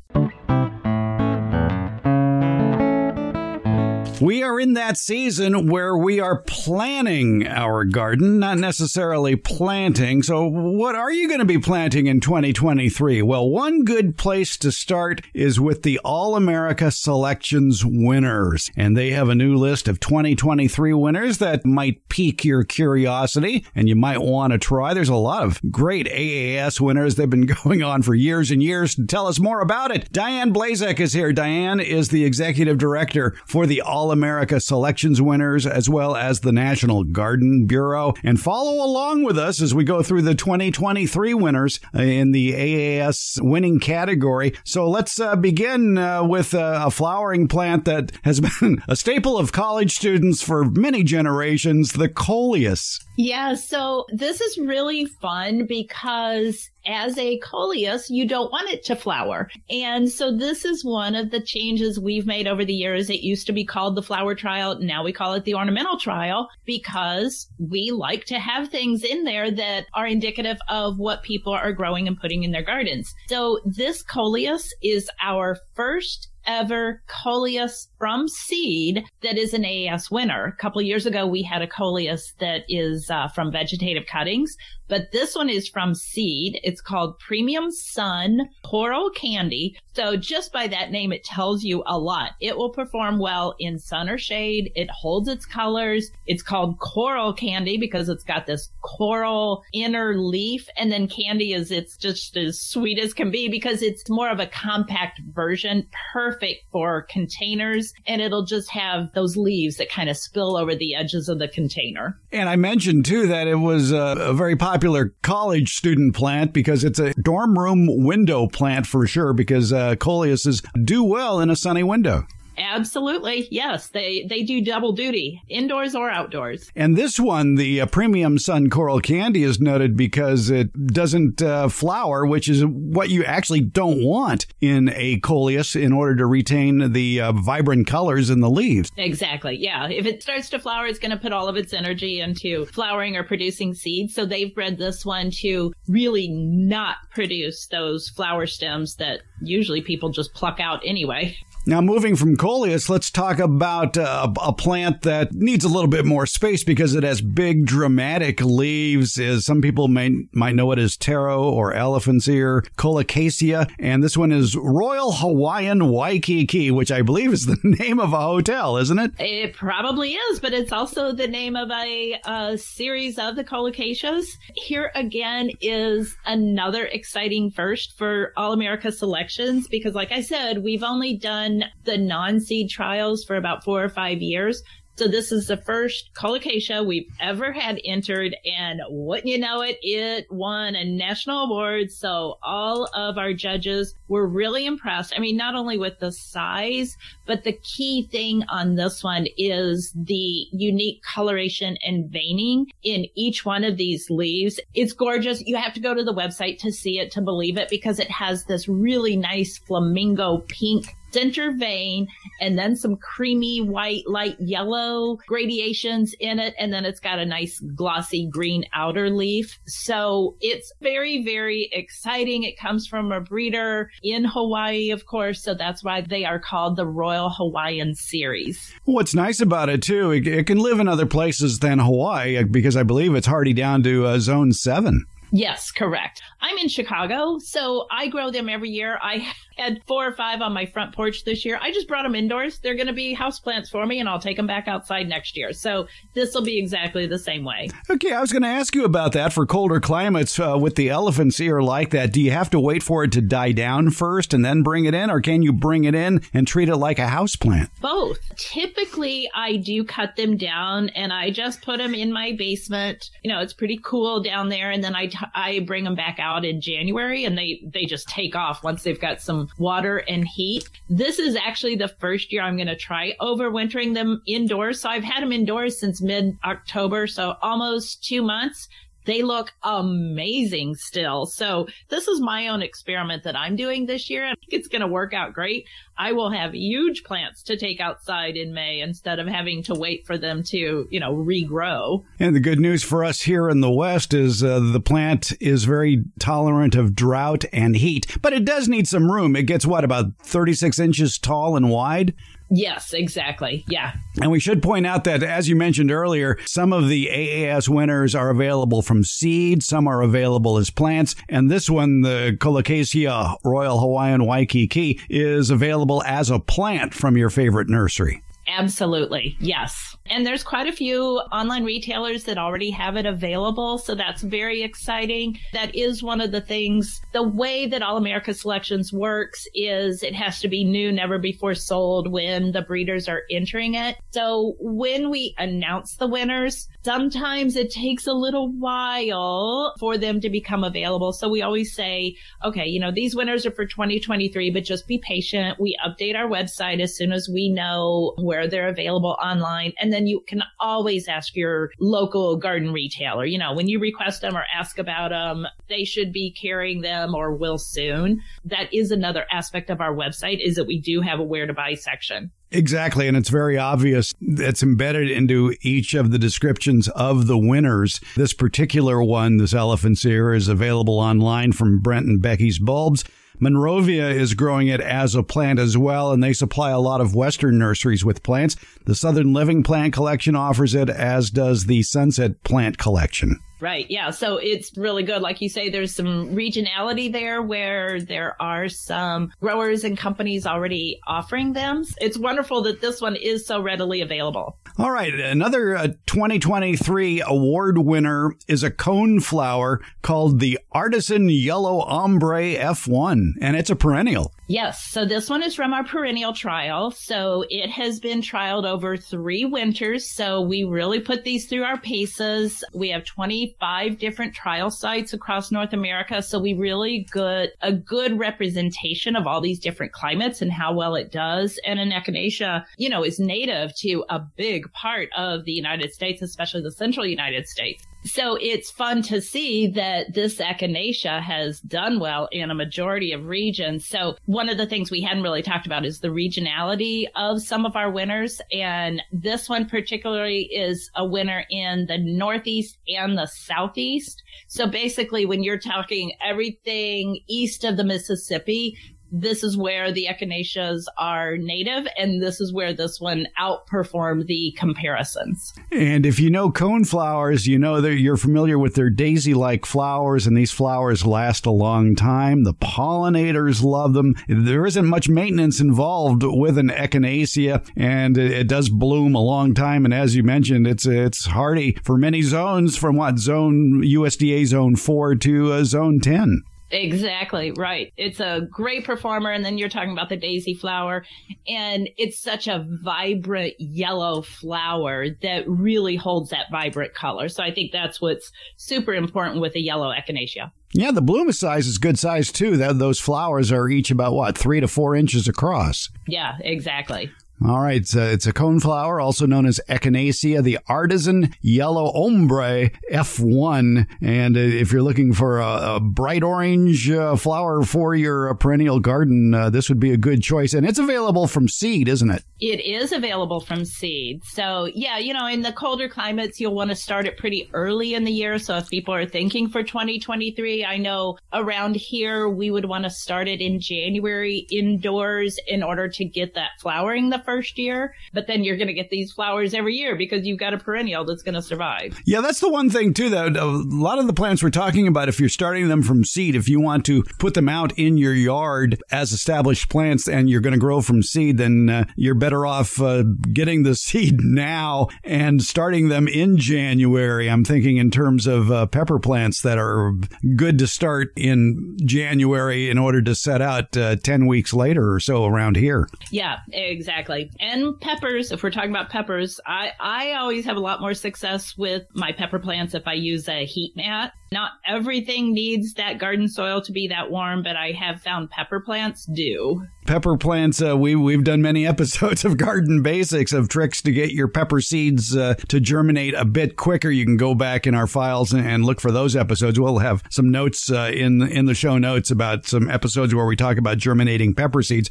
We 4.20 4.42
are 4.42 4.58
in 4.58 4.72
that 4.74 4.96
season 4.96 5.68
where 5.68 5.94
we 5.94 6.20
are 6.20 6.38
planning 6.38 7.46
our 7.46 7.84
garden, 7.84 8.38
not 8.38 8.56
necessarily 8.56 9.36
planting. 9.36 10.22
So, 10.22 10.46
what 10.46 10.94
are 10.94 11.12
you 11.12 11.28
going 11.28 11.40
to 11.40 11.44
be 11.44 11.58
planting 11.58 12.06
in 12.06 12.20
2023? 12.20 13.20
Well, 13.20 13.50
one 13.50 13.84
good 13.84 14.16
place 14.16 14.56
to 14.58 14.72
start 14.72 15.20
is 15.34 15.60
with 15.60 15.82
the 15.82 15.98
All 15.98 16.34
America 16.34 16.90
Selections 16.90 17.84
winners. 17.84 18.70
And 18.74 18.96
they 18.96 19.10
have 19.10 19.28
a 19.28 19.34
new 19.34 19.54
list 19.54 19.86
of 19.86 20.00
2023 20.00 20.94
winners 20.94 21.36
that 21.38 21.66
might 21.66 22.08
pique 22.08 22.42
your 22.42 22.64
curiosity 22.64 23.66
and 23.74 23.86
you 23.86 23.96
might 23.96 24.22
want 24.22 24.54
to 24.54 24.58
try. 24.58 24.94
There's 24.94 25.10
a 25.10 25.14
lot 25.14 25.44
of 25.44 25.60
great 25.70 26.06
AAS 26.06 26.80
winners. 26.80 27.16
They've 27.16 27.28
been 27.28 27.46
going 27.64 27.82
on 27.82 28.00
for 28.00 28.14
years 28.14 28.50
and 28.50 28.62
years. 28.62 28.98
Tell 29.08 29.26
us 29.26 29.38
more 29.38 29.60
about 29.60 29.94
it, 29.94 30.10
Diane 30.10 30.54
Blazek 30.54 31.00
is 31.00 31.12
here. 31.12 31.34
Diane 31.34 31.80
is 31.80 32.08
the 32.08 32.24
executive 32.24 32.78
director 32.78 33.34
for 33.44 33.66
the 33.66 33.82
All 33.82 34.05
all 34.06 34.12
America 34.12 34.60
selections 34.60 35.20
winners, 35.20 35.66
as 35.66 35.88
well 35.88 36.14
as 36.14 36.38
the 36.38 36.52
National 36.52 37.02
Garden 37.02 37.66
Bureau. 37.66 38.14
And 38.22 38.40
follow 38.40 38.84
along 38.84 39.24
with 39.24 39.36
us 39.36 39.60
as 39.60 39.74
we 39.74 39.82
go 39.82 40.00
through 40.00 40.22
the 40.22 40.36
2023 40.36 41.34
winners 41.34 41.80
in 41.92 42.30
the 42.30 42.52
AAS 42.52 43.42
winning 43.42 43.80
category. 43.80 44.54
So 44.62 44.88
let's 44.88 45.18
uh, 45.18 45.34
begin 45.34 45.98
uh, 45.98 46.22
with 46.22 46.54
uh, 46.54 46.84
a 46.86 46.90
flowering 46.92 47.48
plant 47.48 47.84
that 47.86 48.12
has 48.22 48.38
been 48.60 48.80
a 48.86 48.94
staple 48.94 49.38
of 49.38 49.50
college 49.50 49.96
students 49.96 50.40
for 50.40 50.64
many 50.64 51.02
generations, 51.02 51.92
the 51.92 52.08
coleus. 52.08 53.00
Yeah, 53.16 53.54
so 53.54 54.06
this 54.12 54.40
is 54.40 54.58
really 54.58 55.06
fun 55.06 55.66
because 55.66 56.70
as 56.86 57.18
a 57.18 57.38
coleus, 57.38 58.08
you 58.10 58.26
don't 58.26 58.52
want 58.52 58.70
it 58.70 58.84
to 58.84 58.96
flower. 58.96 59.50
And 59.70 60.10
so 60.10 60.34
this 60.34 60.64
is 60.64 60.84
one 60.84 61.14
of 61.14 61.30
the 61.30 61.40
changes 61.40 61.98
we've 61.98 62.26
made 62.26 62.46
over 62.46 62.64
the 62.64 62.74
years. 62.74 63.10
It 63.10 63.20
used 63.20 63.46
to 63.46 63.52
be 63.52 63.64
called 63.64 63.96
the 63.96 64.02
flower 64.02 64.34
trial. 64.34 64.78
Now 64.80 65.04
we 65.04 65.12
call 65.12 65.34
it 65.34 65.44
the 65.44 65.54
ornamental 65.54 65.98
trial 65.98 66.48
because 66.64 67.48
we 67.58 67.90
like 67.90 68.24
to 68.26 68.38
have 68.38 68.68
things 68.68 69.02
in 69.02 69.24
there 69.24 69.50
that 69.50 69.86
are 69.94 70.06
indicative 70.06 70.58
of 70.68 70.98
what 70.98 71.22
people 71.22 71.52
are 71.52 71.72
growing 71.72 72.06
and 72.06 72.18
putting 72.18 72.42
in 72.42 72.52
their 72.52 72.62
gardens. 72.62 73.12
So 73.28 73.60
this 73.64 74.02
coleus 74.02 74.72
is 74.82 75.10
our 75.22 75.56
first 75.74 76.28
ever 76.46 77.02
coleus 77.06 77.88
from 77.98 78.28
seed 78.28 79.04
that 79.22 79.38
is 79.38 79.54
an 79.54 79.62
AAS 79.62 80.10
winner. 80.10 80.46
A 80.46 80.52
couple 80.52 80.80
years 80.82 81.06
ago, 81.06 81.26
we 81.26 81.42
had 81.42 81.62
a 81.62 81.66
coleus 81.66 82.32
that 82.38 82.64
is 82.68 83.10
uh, 83.10 83.28
from 83.28 83.50
vegetative 83.50 84.04
cuttings, 84.06 84.56
but 84.88 85.10
this 85.12 85.34
one 85.34 85.50
is 85.50 85.68
from 85.68 85.94
seed. 85.94 86.60
It's 86.62 86.80
called 86.80 87.18
Premium 87.18 87.70
Sun 87.70 88.48
Coral 88.64 89.10
Candy. 89.10 89.76
So 89.94 90.16
just 90.16 90.52
by 90.52 90.66
that 90.68 90.90
name, 90.90 91.12
it 91.12 91.24
tells 91.24 91.64
you 91.64 91.82
a 91.86 91.98
lot. 91.98 92.32
It 92.40 92.56
will 92.56 92.70
perform 92.70 93.18
well 93.18 93.54
in 93.58 93.78
sun 93.78 94.08
or 94.08 94.18
shade. 94.18 94.70
It 94.74 94.90
holds 94.90 95.28
its 95.28 95.46
colors. 95.46 96.10
It's 96.26 96.42
called 96.42 96.78
coral 96.78 97.32
candy 97.32 97.78
because 97.78 98.08
it's 98.08 98.22
got 98.22 98.46
this 98.46 98.68
coral 98.82 99.64
inner 99.72 100.16
leaf. 100.16 100.68
And 100.76 100.92
then 100.92 101.08
candy 101.08 101.52
is, 101.52 101.70
it's 101.70 101.96
just 101.96 102.36
as 102.36 102.60
sweet 102.60 102.98
as 102.98 103.14
can 103.14 103.30
be 103.30 103.48
because 103.48 103.82
it's 103.82 104.08
more 104.08 104.30
of 104.30 104.38
a 104.38 104.46
compact 104.46 105.20
version, 105.34 105.88
perfect 106.12 106.35
for 106.72 107.06
containers. 107.10 107.92
And 108.06 108.20
it'll 108.20 108.44
just 108.44 108.70
have 108.70 109.12
those 109.14 109.36
leaves 109.36 109.76
that 109.76 109.90
kind 109.90 110.08
of 110.08 110.16
spill 110.16 110.56
over 110.56 110.74
the 110.74 110.94
edges 110.94 111.28
of 111.28 111.38
the 111.38 111.48
container. 111.48 112.18
And 112.32 112.48
I 112.48 112.56
mentioned 112.56 113.04
too 113.04 113.26
that 113.28 113.46
it 113.46 113.56
was 113.56 113.92
a, 113.92 114.16
a 114.18 114.32
very 114.34 114.56
popular 114.56 115.14
college 115.22 115.74
student 115.74 116.14
plant 116.14 116.52
because 116.52 116.84
it's 116.84 116.98
a 116.98 117.14
dorm 117.14 117.58
room 117.58 118.04
window 118.04 118.46
plant 118.48 118.86
for 118.86 119.06
sure 119.06 119.32
because 119.32 119.72
uh, 119.72 119.96
coleuses 119.96 120.62
do 120.84 121.02
well 121.04 121.40
in 121.40 121.50
a 121.50 121.56
sunny 121.56 121.82
window. 121.82 122.26
Absolutely. 122.58 123.48
Yes. 123.50 123.88
They, 123.88 124.26
they 124.28 124.42
do 124.42 124.60
double 124.64 124.92
duty, 124.92 125.42
indoors 125.48 125.94
or 125.94 126.10
outdoors. 126.10 126.70
And 126.74 126.96
this 126.96 127.18
one, 127.18 127.56
the 127.56 127.80
uh, 127.80 127.86
premium 127.86 128.38
sun 128.38 128.70
coral 128.70 129.00
candy 129.00 129.42
is 129.42 129.60
noted 129.60 129.96
because 129.96 130.50
it 130.50 130.86
doesn't 130.88 131.42
uh, 131.42 131.68
flower, 131.68 132.26
which 132.26 132.48
is 132.48 132.64
what 132.64 133.10
you 133.10 133.24
actually 133.24 133.60
don't 133.60 134.02
want 134.02 134.46
in 134.60 134.90
a 134.94 135.20
coleus 135.20 135.76
in 135.76 135.92
order 135.92 136.16
to 136.16 136.26
retain 136.26 136.92
the 136.92 137.20
uh, 137.20 137.32
vibrant 137.32 137.86
colors 137.86 138.30
in 138.30 138.40
the 138.40 138.50
leaves. 138.50 138.90
Exactly. 138.96 139.56
Yeah. 139.56 139.88
If 139.88 140.06
it 140.06 140.22
starts 140.22 140.50
to 140.50 140.58
flower, 140.58 140.86
it's 140.86 140.98
going 140.98 141.10
to 141.10 141.16
put 141.16 141.32
all 141.32 141.48
of 141.48 141.56
its 141.56 141.72
energy 141.72 142.20
into 142.20 142.66
flowering 142.66 143.16
or 143.16 143.24
producing 143.24 143.74
seeds. 143.74 144.14
So 144.14 144.24
they've 144.24 144.54
bred 144.54 144.78
this 144.78 145.04
one 145.04 145.30
to 145.42 145.72
really 145.88 146.28
not 146.28 146.96
produce 147.10 147.66
those 147.66 148.08
flower 148.08 148.46
stems 148.46 148.96
that 148.96 149.20
usually 149.42 149.80
people 149.80 150.10
just 150.10 150.34
pluck 150.34 150.60
out 150.60 150.80
anyway. 150.84 151.36
Now, 151.68 151.80
moving 151.80 152.14
from 152.14 152.36
coleus, 152.36 152.88
let's 152.88 153.10
talk 153.10 153.40
about 153.40 153.98
uh, 153.98 154.32
a 154.40 154.52
plant 154.52 155.02
that 155.02 155.32
needs 155.32 155.64
a 155.64 155.68
little 155.68 155.88
bit 155.88 156.06
more 156.06 156.24
space 156.24 156.62
because 156.62 156.94
it 156.94 157.02
has 157.02 157.20
big, 157.20 157.66
dramatic 157.66 158.40
leaves. 158.40 159.18
As 159.18 159.44
some 159.44 159.60
people 159.60 159.88
may 159.88 160.26
might 160.32 160.54
know 160.54 160.70
it 160.70 160.78
as 160.78 160.96
taro 160.96 161.42
or 161.42 161.74
elephant's 161.74 162.28
ear, 162.28 162.62
colocasia, 162.76 163.66
and 163.80 164.00
this 164.00 164.16
one 164.16 164.30
is 164.30 164.54
Royal 164.54 165.10
Hawaiian 165.10 165.88
Waikiki, 165.88 166.70
which 166.70 166.92
I 166.92 167.02
believe 167.02 167.32
is 167.32 167.46
the 167.46 167.58
name 167.80 167.98
of 167.98 168.12
a 168.12 168.20
hotel, 168.20 168.76
isn't 168.76 168.98
it? 169.00 169.10
It 169.18 169.54
probably 169.54 170.12
is, 170.12 170.38
but 170.38 170.52
it's 170.52 170.70
also 170.70 171.10
the 171.10 171.26
name 171.26 171.56
of 171.56 171.68
a, 171.72 172.20
a 172.24 172.58
series 172.58 173.18
of 173.18 173.34
the 173.34 173.42
colocasias. 173.42 174.26
Here 174.54 174.92
again 174.94 175.50
is 175.60 176.16
another 176.26 176.84
exciting 176.84 177.50
first 177.50 177.98
for 177.98 178.32
All 178.36 178.52
America 178.52 178.92
selections 178.92 179.66
because, 179.66 179.96
like 179.96 180.12
I 180.12 180.20
said, 180.20 180.62
we've 180.62 180.84
only 180.84 181.16
done 181.16 181.55
the 181.84 181.98
non-seed 181.98 182.70
trials 182.70 183.24
for 183.24 183.36
about 183.36 183.64
four 183.64 183.82
or 183.82 183.88
five 183.88 184.22
years. 184.22 184.62
So 184.98 185.08
this 185.08 185.30
is 185.30 185.48
the 185.48 185.58
first 185.58 186.14
colocasia 186.14 186.82
we've 186.82 187.10
ever 187.20 187.52
had 187.52 187.78
entered. 187.84 188.34
And 188.46 188.80
wouldn't 188.88 189.26
you 189.26 189.38
know 189.38 189.60
it, 189.60 189.76
it 189.82 190.26
won 190.30 190.74
a 190.74 190.86
national 190.86 191.44
award. 191.44 191.92
So 191.92 192.38
all 192.42 192.88
of 192.94 193.18
our 193.18 193.34
judges 193.34 193.94
were 194.08 194.26
really 194.26 194.64
impressed. 194.64 195.12
I 195.14 195.20
mean, 195.20 195.36
not 195.36 195.54
only 195.54 195.76
with 195.76 195.98
the 195.98 196.12
size, 196.12 196.96
but 197.26 197.44
the 197.44 197.52
key 197.52 198.08
thing 198.10 198.44
on 198.48 198.76
this 198.76 199.04
one 199.04 199.26
is 199.36 199.92
the 199.94 200.46
unique 200.52 201.02
coloration 201.02 201.76
and 201.84 202.10
veining 202.10 202.68
in 202.82 203.04
each 203.14 203.44
one 203.44 203.64
of 203.64 203.76
these 203.76 204.08
leaves. 204.08 204.58
It's 204.72 204.94
gorgeous. 204.94 205.42
You 205.46 205.56
have 205.56 205.74
to 205.74 205.80
go 205.80 205.92
to 205.92 206.04
the 206.04 206.14
website 206.14 206.58
to 206.60 206.72
see 206.72 206.98
it 206.98 207.10
to 207.12 207.20
believe 207.20 207.58
it 207.58 207.68
because 207.68 207.98
it 207.98 208.10
has 208.10 208.44
this 208.44 208.66
really 208.66 209.16
nice 209.16 209.58
flamingo 209.58 210.38
pink 210.48 210.94
center 211.16 211.52
vein 211.52 212.06
and 212.42 212.58
then 212.58 212.76
some 212.76 212.96
creamy 212.96 213.62
white, 213.62 214.02
light 214.06 214.36
yellow 214.38 215.16
gradations 215.26 216.14
in 216.20 216.38
it. 216.38 216.54
And 216.58 216.70
then 216.70 216.84
it's 216.84 217.00
got 217.00 217.18
a 217.18 217.24
nice 217.24 217.58
glossy 217.74 218.28
green 218.30 218.64
outer 218.74 219.08
leaf. 219.08 219.58
So 219.66 220.36
it's 220.42 220.70
very, 220.82 221.24
very 221.24 221.70
exciting. 221.72 222.42
It 222.42 222.58
comes 222.58 222.86
from 222.86 223.12
a 223.12 223.20
breeder 223.20 223.90
in 224.02 224.26
Hawaii, 224.26 224.90
of 224.90 225.06
course. 225.06 225.42
So 225.42 225.54
that's 225.54 225.82
why 225.82 226.02
they 226.02 226.26
are 226.26 226.38
called 226.38 226.76
the 226.76 226.86
Royal 226.86 227.30
Hawaiian 227.30 227.94
series. 227.94 228.74
What's 228.84 229.14
nice 229.14 229.40
about 229.40 229.70
it 229.70 229.82
too, 229.82 230.10
it, 230.10 230.26
it 230.26 230.46
can 230.46 230.58
live 230.58 230.80
in 230.80 230.88
other 230.88 231.06
places 231.06 231.60
than 231.60 231.78
Hawaii 231.78 232.44
because 232.44 232.76
I 232.76 232.82
believe 232.82 233.14
it's 233.14 233.26
hardy 233.26 233.54
down 233.54 233.82
to 233.84 234.04
uh, 234.04 234.18
zone 234.18 234.52
seven. 234.52 235.06
Yes, 235.32 235.72
correct. 235.72 236.22
I'm 236.40 236.56
in 236.58 236.68
Chicago, 236.68 237.38
so 237.38 237.86
I 237.90 238.08
grow 238.08 238.30
them 238.30 238.48
every 238.48 238.70
year. 238.70 238.98
I 239.02 239.26
had 239.56 239.80
four 239.86 240.06
or 240.06 240.12
five 240.12 240.40
on 240.40 240.52
my 240.52 240.66
front 240.66 240.94
porch 240.94 241.24
this 241.24 241.44
year. 241.44 241.58
I 241.60 241.72
just 241.72 241.88
brought 241.88 242.02
them 242.02 242.14
indoors. 242.14 242.58
They're 242.58 242.74
going 242.74 242.86
to 242.86 242.92
be 242.92 243.16
houseplants 243.16 243.70
for 243.70 243.86
me, 243.86 244.00
and 244.00 244.08
I'll 244.08 244.20
take 244.20 244.36
them 244.36 244.46
back 244.46 244.68
outside 244.68 245.08
next 245.08 245.36
year. 245.36 245.52
So 245.52 245.86
this 246.14 246.34
will 246.34 246.42
be 246.42 246.58
exactly 246.58 247.06
the 247.06 247.18
same 247.18 247.44
way. 247.44 247.70
Okay, 247.90 248.12
I 248.12 248.20
was 248.20 248.32
going 248.32 248.42
to 248.42 248.48
ask 248.48 248.74
you 248.74 248.84
about 248.84 249.12
that 249.12 249.32
for 249.32 249.46
colder 249.46 249.80
climates 249.80 250.38
uh, 250.38 250.56
with 250.60 250.74
the 250.76 250.90
elephant's 250.90 251.40
ear 251.40 251.62
like 251.62 251.90
that. 251.90 252.12
Do 252.12 252.20
you 252.20 252.30
have 252.30 252.50
to 252.50 252.60
wait 252.60 252.82
for 252.82 253.04
it 253.04 253.12
to 253.12 253.20
die 253.20 253.52
down 253.52 253.90
first 253.90 254.34
and 254.34 254.44
then 254.44 254.62
bring 254.62 254.84
it 254.84 254.94
in, 254.94 255.10
or 255.10 255.20
can 255.20 255.42
you 255.42 255.52
bring 255.52 255.84
it 255.84 255.94
in 255.94 256.20
and 256.32 256.46
treat 256.46 256.68
it 256.68 256.76
like 256.76 256.98
a 256.98 257.06
houseplant? 257.06 257.70
Both. 257.80 258.18
Typically, 258.36 259.28
I 259.34 259.56
do 259.56 259.84
cut 259.84 260.16
them 260.16 260.36
down 260.36 260.90
and 260.90 261.12
I 261.12 261.30
just 261.30 261.62
put 261.62 261.78
them 261.78 261.94
in 261.94 262.12
my 262.12 262.34
basement. 262.36 263.10
You 263.22 263.32
know, 263.32 263.40
it's 263.40 263.54
pretty 263.54 263.80
cool 263.82 264.22
down 264.22 264.48
there, 264.48 264.70
and 264.70 264.84
then 264.84 264.94
I, 264.94 265.06
t- 265.06 265.18
I 265.34 265.60
bring 265.60 265.84
them 265.84 265.94
back 265.94 266.18
out 266.18 266.44
in 266.44 266.60
January 266.60 267.24
and 267.24 267.36
they, 267.36 267.62
they 267.64 267.86
just 267.86 268.08
take 268.08 268.36
off 268.36 268.62
once 268.62 268.82
they've 268.82 269.00
got 269.00 269.20
some 269.20 269.45
water 269.58 269.98
and 270.08 270.26
heat. 270.26 270.68
This 270.88 271.18
is 271.18 271.36
actually 271.36 271.76
the 271.76 271.88
first 271.88 272.32
year 272.32 272.42
I'm 272.42 272.56
going 272.56 272.66
to 272.66 272.76
try 272.76 273.14
overwintering 273.20 273.94
them 273.94 274.22
indoors. 274.26 274.80
So 274.80 274.88
I've 274.88 275.04
had 275.04 275.22
them 275.22 275.32
indoors 275.32 275.78
since 275.78 276.00
mid 276.00 276.36
October. 276.44 277.06
So 277.06 277.34
almost 277.42 278.04
two 278.04 278.22
months 278.22 278.68
they 279.06 279.22
look 279.22 279.52
amazing 279.62 280.74
still. 280.74 281.26
So 281.26 281.66
this 281.88 282.08
is 282.08 282.20
my 282.20 282.48
own 282.48 282.62
experiment 282.62 283.24
that 283.24 283.36
I'm 283.36 283.56
doing 283.56 283.86
this 283.86 284.10
year. 284.10 284.26
Think 284.26 284.52
it's 284.52 284.68
going 284.68 284.82
to 284.82 284.88
work 284.88 285.14
out 285.14 285.32
great. 285.32 285.66
I 285.98 286.12
will 286.12 286.30
have 286.30 286.54
huge 286.54 287.04
plants 287.04 287.42
to 287.44 287.56
take 287.56 287.80
outside 287.80 288.36
in 288.36 288.52
May 288.52 288.80
instead 288.80 289.18
of 289.18 289.26
having 289.26 289.62
to 289.64 289.74
wait 289.74 290.06
for 290.06 290.18
them 290.18 290.42
to, 290.44 290.86
you 290.90 291.00
know, 291.00 291.14
regrow. 291.14 292.04
And 292.20 292.36
the 292.36 292.40
good 292.40 292.60
news 292.60 292.82
for 292.82 293.02
us 293.02 293.22
here 293.22 293.48
in 293.48 293.60
the 293.60 293.70
West 293.70 294.12
is 294.12 294.44
uh, 294.44 294.60
the 294.60 294.80
plant 294.80 295.32
is 295.40 295.64
very 295.64 296.04
tolerant 296.18 296.74
of 296.74 296.94
drought 296.94 297.44
and 297.52 297.76
heat, 297.76 298.18
but 298.20 298.34
it 298.34 298.44
does 298.44 298.68
need 298.68 298.86
some 298.86 299.10
room. 299.10 299.34
It 299.34 299.44
gets 299.44 299.64
what, 299.64 299.84
about 299.84 300.18
36 300.22 300.78
inches 300.78 301.18
tall 301.18 301.56
and 301.56 301.70
wide? 301.70 302.14
Yes, 302.48 302.92
exactly. 302.92 303.64
Yeah. 303.68 303.92
And 304.20 304.30
we 304.30 304.40
should 304.40 304.62
point 304.62 304.86
out 304.86 305.04
that, 305.04 305.22
as 305.22 305.48
you 305.48 305.56
mentioned 305.56 305.90
earlier, 305.90 306.38
some 306.46 306.72
of 306.72 306.88
the 306.88 307.08
AAS 307.08 307.68
winners 307.68 308.14
are 308.14 308.30
available 308.30 308.82
from 308.82 309.04
seed, 309.04 309.62
some 309.62 309.88
are 309.88 310.02
available 310.02 310.56
as 310.56 310.70
plants, 310.70 311.16
and 311.28 311.50
this 311.50 311.68
one, 311.68 312.02
the 312.02 312.36
Colocasia 312.40 313.36
Royal 313.44 313.80
Hawaiian 313.80 314.24
Waikiki, 314.24 315.00
is 315.08 315.50
available 315.50 316.02
as 316.04 316.30
a 316.30 316.38
plant 316.38 316.94
from 316.94 317.16
your 317.16 317.30
favorite 317.30 317.68
nursery. 317.68 318.22
Absolutely. 318.48 319.36
Yes. 319.40 319.96
And 320.06 320.26
there's 320.26 320.42
quite 320.42 320.68
a 320.68 320.72
few 320.72 321.20
online 321.32 321.64
retailers 321.64 322.24
that 322.24 322.38
already 322.38 322.70
have 322.70 322.96
it 322.96 323.06
available. 323.06 323.78
So 323.78 323.94
that's 323.94 324.22
very 324.22 324.62
exciting. 324.62 325.38
That 325.52 325.74
is 325.74 326.02
one 326.02 326.20
of 326.20 326.30
the 326.30 326.40
things. 326.40 327.00
The 327.12 327.22
way 327.22 327.66
that 327.66 327.82
All 327.82 327.96
America 327.96 328.32
Selections 328.32 328.92
works 328.92 329.46
is 329.54 330.02
it 330.02 330.14
has 330.14 330.40
to 330.40 330.48
be 330.48 330.64
new, 330.64 330.92
never 330.92 331.18
before 331.18 331.54
sold 331.54 332.10
when 332.10 332.52
the 332.52 332.62
breeders 332.62 333.08
are 333.08 333.22
entering 333.30 333.74
it. 333.74 333.96
So 334.12 334.54
when 334.60 335.10
we 335.10 335.34
announce 335.38 335.96
the 335.96 336.06
winners, 336.06 336.68
sometimes 336.86 337.56
it 337.56 337.68
takes 337.68 338.06
a 338.06 338.12
little 338.12 338.52
while 338.52 339.74
for 339.80 339.98
them 339.98 340.20
to 340.20 340.30
become 340.30 340.62
available. 340.62 341.12
So 341.12 341.28
we 341.28 341.42
always 341.42 341.74
say, 341.74 342.14
okay, 342.44 342.64
you 342.64 342.78
know, 342.78 342.92
these 342.92 343.16
winners 343.16 343.44
are 343.44 343.50
for 343.50 343.66
2023, 343.66 344.52
but 344.52 344.62
just 344.62 344.86
be 344.86 344.98
patient. 344.98 345.58
We 345.58 345.76
update 345.84 346.14
our 346.14 346.28
website 346.28 346.80
as 346.80 346.96
soon 346.96 347.10
as 347.10 347.28
we 347.28 347.48
know 347.48 348.14
where 348.18 348.46
they're 348.46 348.68
available 348.68 349.18
online. 349.20 349.72
And 349.80 349.92
then 349.92 350.06
you 350.06 350.22
can 350.28 350.44
always 350.60 351.08
ask 351.08 351.34
your 351.34 351.70
local 351.80 352.36
garden 352.36 352.72
retailer, 352.72 353.26
you 353.26 353.38
know, 353.38 353.52
when 353.52 353.68
you 353.68 353.80
request 353.80 354.20
them 354.20 354.36
or 354.36 354.44
ask 354.54 354.78
about 354.78 355.08
them, 355.08 355.44
they 355.68 355.82
should 355.82 356.12
be 356.12 356.32
carrying 356.40 356.82
them 356.82 357.16
or 357.16 357.34
will 357.34 357.58
soon. 357.58 358.20
That 358.44 358.72
is 358.72 358.92
another 358.92 359.26
aspect 359.32 359.70
of 359.70 359.80
our 359.80 359.92
website 359.92 360.38
is 360.40 360.54
that 360.54 360.68
we 360.68 360.80
do 360.80 361.00
have 361.00 361.18
a 361.18 361.24
where 361.24 361.48
to 361.48 361.52
buy 361.52 361.74
section. 361.74 362.30
Exactly. 362.56 363.06
And 363.06 363.18
it's 363.18 363.28
very 363.28 363.58
obvious 363.58 364.14
it's 364.18 364.62
embedded 364.62 365.10
into 365.10 365.54
each 365.60 365.92
of 365.92 366.10
the 366.10 366.18
descriptions 366.18 366.88
of 366.88 367.26
the 367.26 367.36
winners. 367.36 368.00
This 368.16 368.32
particular 368.32 369.02
one, 369.02 369.36
this 369.36 369.52
elephant's 369.52 370.06
ear, 370.06 370.32
is 370.32 370.48
available 370.48 370.98
online 370.98 371.52
from 371.52 371.80
Brent 371.80 372.06
and 372.06 372.22
Becky's 372.22 372.58
Bulbs. 372.58 373.04
Monrovia 373.38 374.08
is 374.08 374.32
growing 374.32 374.68
it 374.68 374.80
as 374.80 375.14
a 375.14 375.22
plant 375.22 375.58
as 375.58 375.76
well, 375.76 376.12
and 376.12 376.24
they 376.24 376.32
supply 376.32 376.70
a 376.70 376.80
lot 376.80 377.02
of 377.02 377.14
Western 377.14 377.58
nurseries 377.58 378.02
with 378.02 378.22
plants. 378.22 378.56
The 378.86 378.94
Southern 378.94 379.34
Living 379.34 379.62
Plant 379.62 379.92
Collection 379.92 380.34
offers 380.34 380.74
it, 380.74 380.88
as 380.88 381.30
does 381.30 381.66
the 381.66 381.82
Sunset 381.82 382.42
Plant 382.42 382.78
Collection. 382.78 383.38
Right. 383.60 383.86
Yeah. 383.88 384.10
So 384.10 384.36
it's 384.36 384.76
really 384.76 385.02
good. 385.02 385.22
Like 385.22 385.40
you 385.40 385.48
say, 385.48 385.70
there's 385.70 385.94
some 385.94 386.34
regionality 386.34 387.10
there 387.10 387.40
where 387.40 388.00
there 388.00 388.40
are 388.40 388.68
some 388.68 389.32
growers 389.40 389.82
and 389.84 389.96
companies 389.96 390.46
already 390.46 391.00
offering 391.06 391.54
them. 391.54 391.84
It's 391.98 392.18
wonderful 392.18 392.62
that 392.62 392.80
this 392.80 393.00
one 393.00 393.16
is 393.16 393.46
so 393.46 393.60
readily 393.60 394.02
available. 394.02 394.58
All 394.78 394.90
right. 394.90 395.14
Another 395.14 395.76
uh, 395.76 395.88
2023 396.06 397.22
award 397.26 397.78
winner 397.78 398.34
is 398.46 398.62
a 398.62 398.70
cone 398.70 399.20
flower 399.20 399.80
called 400.02 400.40
the 400.40 400.58
Artisan 400.72 401.28
Yellow 401.30 401.80
Ombre 401.80 402.54
F1, 402.56 403.32
and 403.40 403.56
it's 403.56 403.70
a 403.70 403.76
perennial. 403.76 404.32
Yes. 404.48 404.84
So 404.84 405.04
this 405.04 405.28
one 405.28 405.42
is 405.42 405.56
from 405.56 405.72
our 405.72 405.82
perennial 405.82 406.32
trial. 406.32 406.92
So 406.92 407.44
it 407.50 407.68
has 407.70 407.98
been 407.98 408.20
trialed 408.20 408.64
over 408.64 408.96
three 408.96 409.44
winters. 409.44 410.08
So 410.08 410.40
we 410.40 410.62
really 410.62 411.00
put 411.00 411.24
these 411.24 411.46
through 411.46 411.64
our 411.64 411.80
paces. 411.80 412.62
We 412.72 412.90
have 412.90 413.04
25 413.04 413.98
different 413.98 414.34
trial 414.34 414.70
sites 414.70 415.12
across 415.12 415.50
North 415.50 415.72
America. 415.72 416.22
So 416.22 416.38
we 416.38 416.54
really 416.54 417.08
good, 417.10 417.50
a 417.60 417.72
good 417.72 418.18
representation 418.18 419.16
of 419.16 419.26
all 419.26 419.40
these 419.40 419.58
different 419.58 419.92
climates 419.92 420.40
and 420.40 420.52
how 420.52 420.72
well 420.72 420.94
it 420.94 421.10
does. 421.10 421.58
And 421.66 421.80
an 421.80 421.90
echinacea, 421.90 422.64
you 422.76 422.88
know, 422.88 423.04
is 423.04 423.18
native 423.18 423.74
to 423.78 424.04
a 424.08 424.20
big 424.36 424.72
part 424.72 425.08
of 425.16 425.44
the 425.44 425.52
United 425.52 425.92
States, 425.92 426.22
especially 426.22 426.62
the 426.62 426.70
central 426.70 427.04
United 427.04 427.48
States. 427.48 427.84
So 428.06 428.38
it's 428.40 428.70
fun 428.70 429.02
to 429.02 429.20
see 429.20 429.66
that 429.68 430.14
this 430.14 430.36
echinacea 430.36 431.20
has 431.20 431.60
done 431.60 431.98
well 431.98 432.28
in 432.30 432.50
a 432.50 432.54
majority 432.54 433.12
of 433.12 433.26
regions. 433.26 433.86
So 433.86 434.16
one 434.26 434.48
of 434.48 434.58
the 434.58 434.66
things 434.66 434.90
we 434.90 435.02
hadn't 435.02 435.24
really 435.24 435.42
talked 435.42 435.66
about 435.66 435.84
is 435.84 435.98
the 435.98 436.08
regionality 436.08 437.06
of 437.16 437.42
some 437.42 437.66
of 437.66 437.74
our 437.74 437.90
winners. 437.90 438.40
And 438.52 439.02
this 439.12 439.48
one 439.48 439.68
particularly 439.68 440.42
is 440.44 440.88
a 440.94 441.04
winner 441.04 441.44
in 441.50 441.86
the 441.86 441.98
Northeast 441.98 442.78
and 442.86 443.18
the 443.18 443.26
Southeast. 443.26 444.22
So 444.46 444.68
basically, 444.68 445.26
when 445.26 445.42
you're 445.42 445.58
talking 445.58 446.12
everything 446.24 447.20
east 447.28 447.64
of 447.64 447.76
the 447.76 447.84
Mississippi, 447.84 448.78
this 449.10 449.42
is 449.42 449.56
where 449.56 449.92
the 449.92 450.08
echinaceas 450.10 450.84
are 450.98 451.36
native, 451.36 451.86
and 451.96 452.22
this 452.22 452.40
is 452.40 452.52
where 452.52 452.72
this 452.72 453.00
one 453.00 453.26
outperformed 453.40 454.26
the 454.26 454.54
comparisons. 454.56 455.52
And 455.70 456.04
if 456.04 456.18
you 456.18 456.30
know 456.30 456.50
cone 456.50 456.84
flowers, 456.84 457.46
you 457.46 457.58
know 457.58 457.80
that 457.80 457.94
you're 457.94 458.16
familiar 458.16 458.58
with 458.58 458.74
their 458.74 458.90
daisy 458.90 459.34
like 459.34 459.64
flowers, 459.64 460.26
and 460.26 460.36
these 460.36 460.52
flowers 460.52 461.06
last 461.06 461.46
a 461.46 461.50
long 461.50 461.94
time. 461.94 462.44
The 462.44 462.54
pollinators 462.54 463.62
love 463.62 463.94
them. 463.94 464.14
There 464.28 464.66
isn't 464.66 464.86
much 464.86 465.08
maintenance 465.08 465.60
involved 465.60 466.22
with 466.24 466.58
an 466.58 466.68
echinacea, 466.68 467.68
and 467.76 468.16
it, 468.16 468.46
does 468.46 468.68
bloom 468.68 469.16
a 469.16 469.20
long 469.20 469.54
time. 469.54 469.84
And 469.84 469.92
as 469.92 470.14
you 470.14 470.22
mentioned, 470.22 470.68
it's 470.68 470.86
it's 470.86 471.26
hardy 471.26 471.76
for 471.82 471.98
many 471.98 472.22
zones 472.22 472.76
from 472.76 472.96
what 472.96 473.18
zone 473.18 473.82
USDA 473.82 474.46
zone 474.46 474.76
4 474.76 475.16
to 475.16 475.52
uh, 475.52 475.64
zone 475.64 475.98
10. 475.98 476.44
Exactly 476.70 477.52
right. 477.52 477.92
It's 477.96 478.20
a 478.20 478.40
great 478.50 478.84
performer. 478.84 479.30
And 479.30 479.44
then 479.44 479.58
you're 479.58 479.68
talking 479.68 479.92
about 479.92 480.08
the 480.08 480.16
daisy 480.16 480.54
flower 480.54 481.04
and 481.46 481.88
it's 481.96 482.20
such 482.20 482.48
a 482.48 482.66
vibrant 482.82 483.54
yellow 483.58 484.22
flower 484.22 485.06
that 485.22 485.44
really 485.46 485.96
holds 485.96 486.30
that 486.30 486.50
vibrant 486.50 486.94
color. 486.94 487.28
So 487.28 487.42
I 487.42 487.52
think 487.52 487.72
that's 487.72 488.00
what's 488.00 488.32
super 488.56 488.94
important 488.94 489.40
with 489.40 489.54
a 489.54 489.60
yellow 489.60 489.92
echinacea. 489.92 490.50
Yeah, 490.72 490.90
the 490.90 491.02
bloom 491.02 491.30
size 491.32 491.66
is 491.66 491.78
good 491.78 491.98
size 491.98 492.32
too. 492.32 492.56
That 492.56 492.78
those 492.78 493.00
flowers 493.00 493.52
are 493.52 493.68
each 493.68 493.90
about 493.90 494.14
what 494.14 494.36
three 494.36 494.60
to 494.60 494.68
four 494.68 494.94
inches 494.94 495.28
across. 495.28 495.88
Yeah, 496.06 496.36
exactly. 496.40 497.10
All 497.44 497.60
right, 497.60 497.82
it's 497.82 497.94
a, 497.94 498.12
it's 498.12 498.26
a 498.26 498.32
cone 498.32 498.60
flower, 498.60 498.98
also 498.98 499.26
known 499.26 499.44
as 499.44 499.60
Echinacea, 499.68 500.42
the 500.42 500.58
artisan 500.68 501.34
yellow 501.42 501.92
ombre 501.92 502.70
F1. 502.90 503.86
And 504.00 504.36
uh, 504.38 504.40
if 504.40 504.72
you're 504.72 504.82
looking 504.82 505.12
for 505.12 505.40
a, 505.40 505.74
a 505.74 505.80
bright 505.80 506.22
orange 506.22 506.90
uh, 506.90 507.14
flower 507.16 507.62
for 507.62 507.94
your 507.94 508.30
uh, 508.30 508.34
perennial 508.34 508.80
garden, 508.80 509.34
uh, 509.34 509.50
this 509.50 509.68
would 509.68 509.78
be 509.78 509.92
a 509.92 509.98
good 509.98 510.22
choice. 510.22 510.54
And 510.54 510.66
it's 510.66 510.78
available 510.78 511.26
from 511.26 511.46
seed, 511.46 511.88
isn't 511.88 512.10
it? 512.10 512.24
It 512.40 512.64
is 512.64 512.92
available 512.92 513.40
from 513.40 513.66
seed. 513.66 514.24
So, 514.24 514.70
yeah, 514.74 514.96
you 514.96 515.12
know, 515.12 515.26
in 515.26 515.42
the 515.42 515.52
colder 515.52 515.90
climates, 515.90 516.40
you'll 516.40 516.54
want 516.54 516.70
to 516.70 516.76
start 516.76 517.06
it 517.06 517.18
pretty 517.18 517.50
early 517.52 517.92
in 517.92 518.04
the 518.04 518.12
year. 518.12 518.38
So, 518.38 518.56
if 518.56 518.70
people 518.70 518.94
are 518.94 519.06
thinking 519.06 519.50
for 519.50 519.62
2023, 519.62 520.64
I 520.64 520.78
know 520.78 521.18
around 521.34 521.76
here 521.76 522.30
we 522.30 522.50
would 522.50 522.64
want 522.64 522.84
to 522.84 522.90
start 522.90 523.28
it 523.28 523.42
in 523.42 523.60
January 523.60 524.46
indoors 524.50 525.38
in 525.46 525.62
order 525.62 525.88
to 525.88 526.04
get 526.06 526.34
that 526.34 526.50
flowering 526.60 527.10
the 527.10 527.25
first 527.26 527.58
year. 527.58 527.94
But 528.12 528.26
then 528.26 528.44
you're 528.44 528.56
going 528.56 528.68
to 528.68 528.74
get 528.74 528.90
these 528.90 529.12
flowers 529.12 529.52
every 529.52 529.74
year 529.74 529.96
because 529.96 530.26
you've 530.26 530.38
got 530.38 530.54
a 530.54 530.58
perennial 530.58 531.04
that's 531.04 531.22
going 531.22 531.34
to 531.34 531.42
survive. 531.42 532.00
Yeah, 532.06 532.20
that's 532.20 532.40
the 532.40 532.50
one 532.50 532.70
thing, 532.70 532.94
too, 532.94 533.10
that 533.10 533.36
a 533.36 533.44
lot 533.44 533.98
of 533.98 534.06
the 534.06 534.12
plants 534.12 534.42
we're 534.42 534.50
talking 534.50 534.86
about, 534.86 535.08
if 535.08 535.20
you're 535.20 535.28
starting 535.28 535.68
them 535.68 535.82
from 535.82 536.04
seed, 536.04 536.34
if 536.34 536.48
you 536.48 536.60
want 536.60 536.84
to 536.86 537.02
put 537.18 537.34
them 537.34 537.48
out 537.48 537.72
in 537.78 537.96
your 537.96 538.14
yard 538.14 538.82
as 538.90 539.12
established 539.12 539.68
plants 539.68 540.08
and 540.08 540.30
you're 540.30 540.40
going 540.40 540.52
to 540.54 540.58
grow 540.58 540.80
from 540.80 541.02
seed, 541.02 541.38
then 541.38 541.68
uh, 541.68 541.84
you're 541.96 542.14
better 542.14 542.46
off 542.46 542.80
uh, 542.80 543.02
getting 543.32 543.62
the 543.62 543.74
seed 543.74 544.20
now 544.22 544.88
and 545.04 545.42
starting 545.42 545.88
them 545.88 546.08
in 546.08 546.36
January. 546.36 547.28
I'm 547.28 547.44
thinking 547.44 547.76
in 547.76 547.90
terms 547.90 548.26
of 548.26 548.50
uh, 548.50 548.66
pepper 548.66 548.98
plants 548.98 549.42
that 549.42 549.58
are 549.58 549.92
good 550.36 550.58
to 550.58 550.66
start 550.66 551.12
in 551.16 551.76
January 551.84 552.70
in 552.70 552.78
order 552.78 553.02
to 553.02 553.14
set 553.14 553.42
out 553.42 553.76
uh, 553.76 553.96
10 553.96 554.26
weeks 554.26 554.52
later 554.52 554.92
or 554.92 555.00
so 555.00 555.24
around 555.24 555.56
here. 555.56 555.88
Yeah, 556.10 556.38
exactly. 556.52 557.15
And 557.40 557.80
peppers, 557.80 558.32
if 558.32 558.42
we're 558.42 558.50
talking 558.50 558.70
about 558.70 558.90
peppers, 558.90 559.40
I, 559.46 559.72
I 559.80 560.12
always 560.12 560.44
have 560.44 560.56
a 560.56 560.60
lot 560.60 560.80
more 560.80 560.94
success 560.94 561.56
with 561.56 561.84
my 561.94 562.12
pepper 562.12 562.38
plants 562.38 562.74
if 562.74 562.86
I 562.86 562.94
use 562.94 563.28
a 563.28 563.44
heat 563.44 563.74
mat. 563.76 564.12
Not 564.32 564.52
everything 564.66 565.32
needs 565.32 565.74
that 565.74 565.98
garden 565.98 566.28
soil 566.28 566.60
to 566.62 566.72
be 566.72 566.88
that 566.88 567.10
warm, 567.10 567.42
but 567.42 567.56
I 567.56 567.72
have 567.72 568.02
found 568.02 568.30
pepper 568.30 568.60
plants 568.60 569.06
do. 569.06 569.64
Pepper 569.86 570.16
plants, 570.16 570.60
uh, 570.60 570.76
we, 570.76 570.96
we've 570.96 571.22
done 571.22 571.40
many 571.40 571.66
episodes 571.66 572.24
of 572.24 572.36
garden 572.36 572.82
basics 572.82 573.32
of 573.32 573.48
tricks 573.48 573.80
to 573.82 573.92
get 573.92 574.10
your 574.10 574.28
pepper 574.28 574.60
seeds 574.60 575.16
uh, 575.16 575.34
to 575.48 575.60
germinate 575.60 576.14
a 576.14 576.24
bit 576.24 576.56
quicker. 576.56 576.90
You 576.90 577.04
can 577.04 577.16
go 577.16 577.34
back 577.34 577.66
in 577.66 577.74
our 577.74 577.86
files 577.86 578.32
and, 578.32 578.46
and 578.46 578.64
look 578.64 578.80
for 578.80 578.90
those 578.90 579.14
episodes. 579.14 579.60
We'll 579.60 579.78
have 579.78 580.02
some 580.10 580.30
notes 580.30 580.70
uh, 580.70 580.90
in, 580.92 581.22
in 581.22 581.46
the 581.46 581.54
show 581.54 581.78
notes 581.78 582.10
about 582.10 582.46
some 582.46 582.68
episodes 582.68 583.14
where 583.14 583.26
we 583.26 583.36
talk 583.36 583.58
about 583.58 583.78
germinating 583.78 584.34
pepper 584.34 584.62
seeds. 584.62 584.90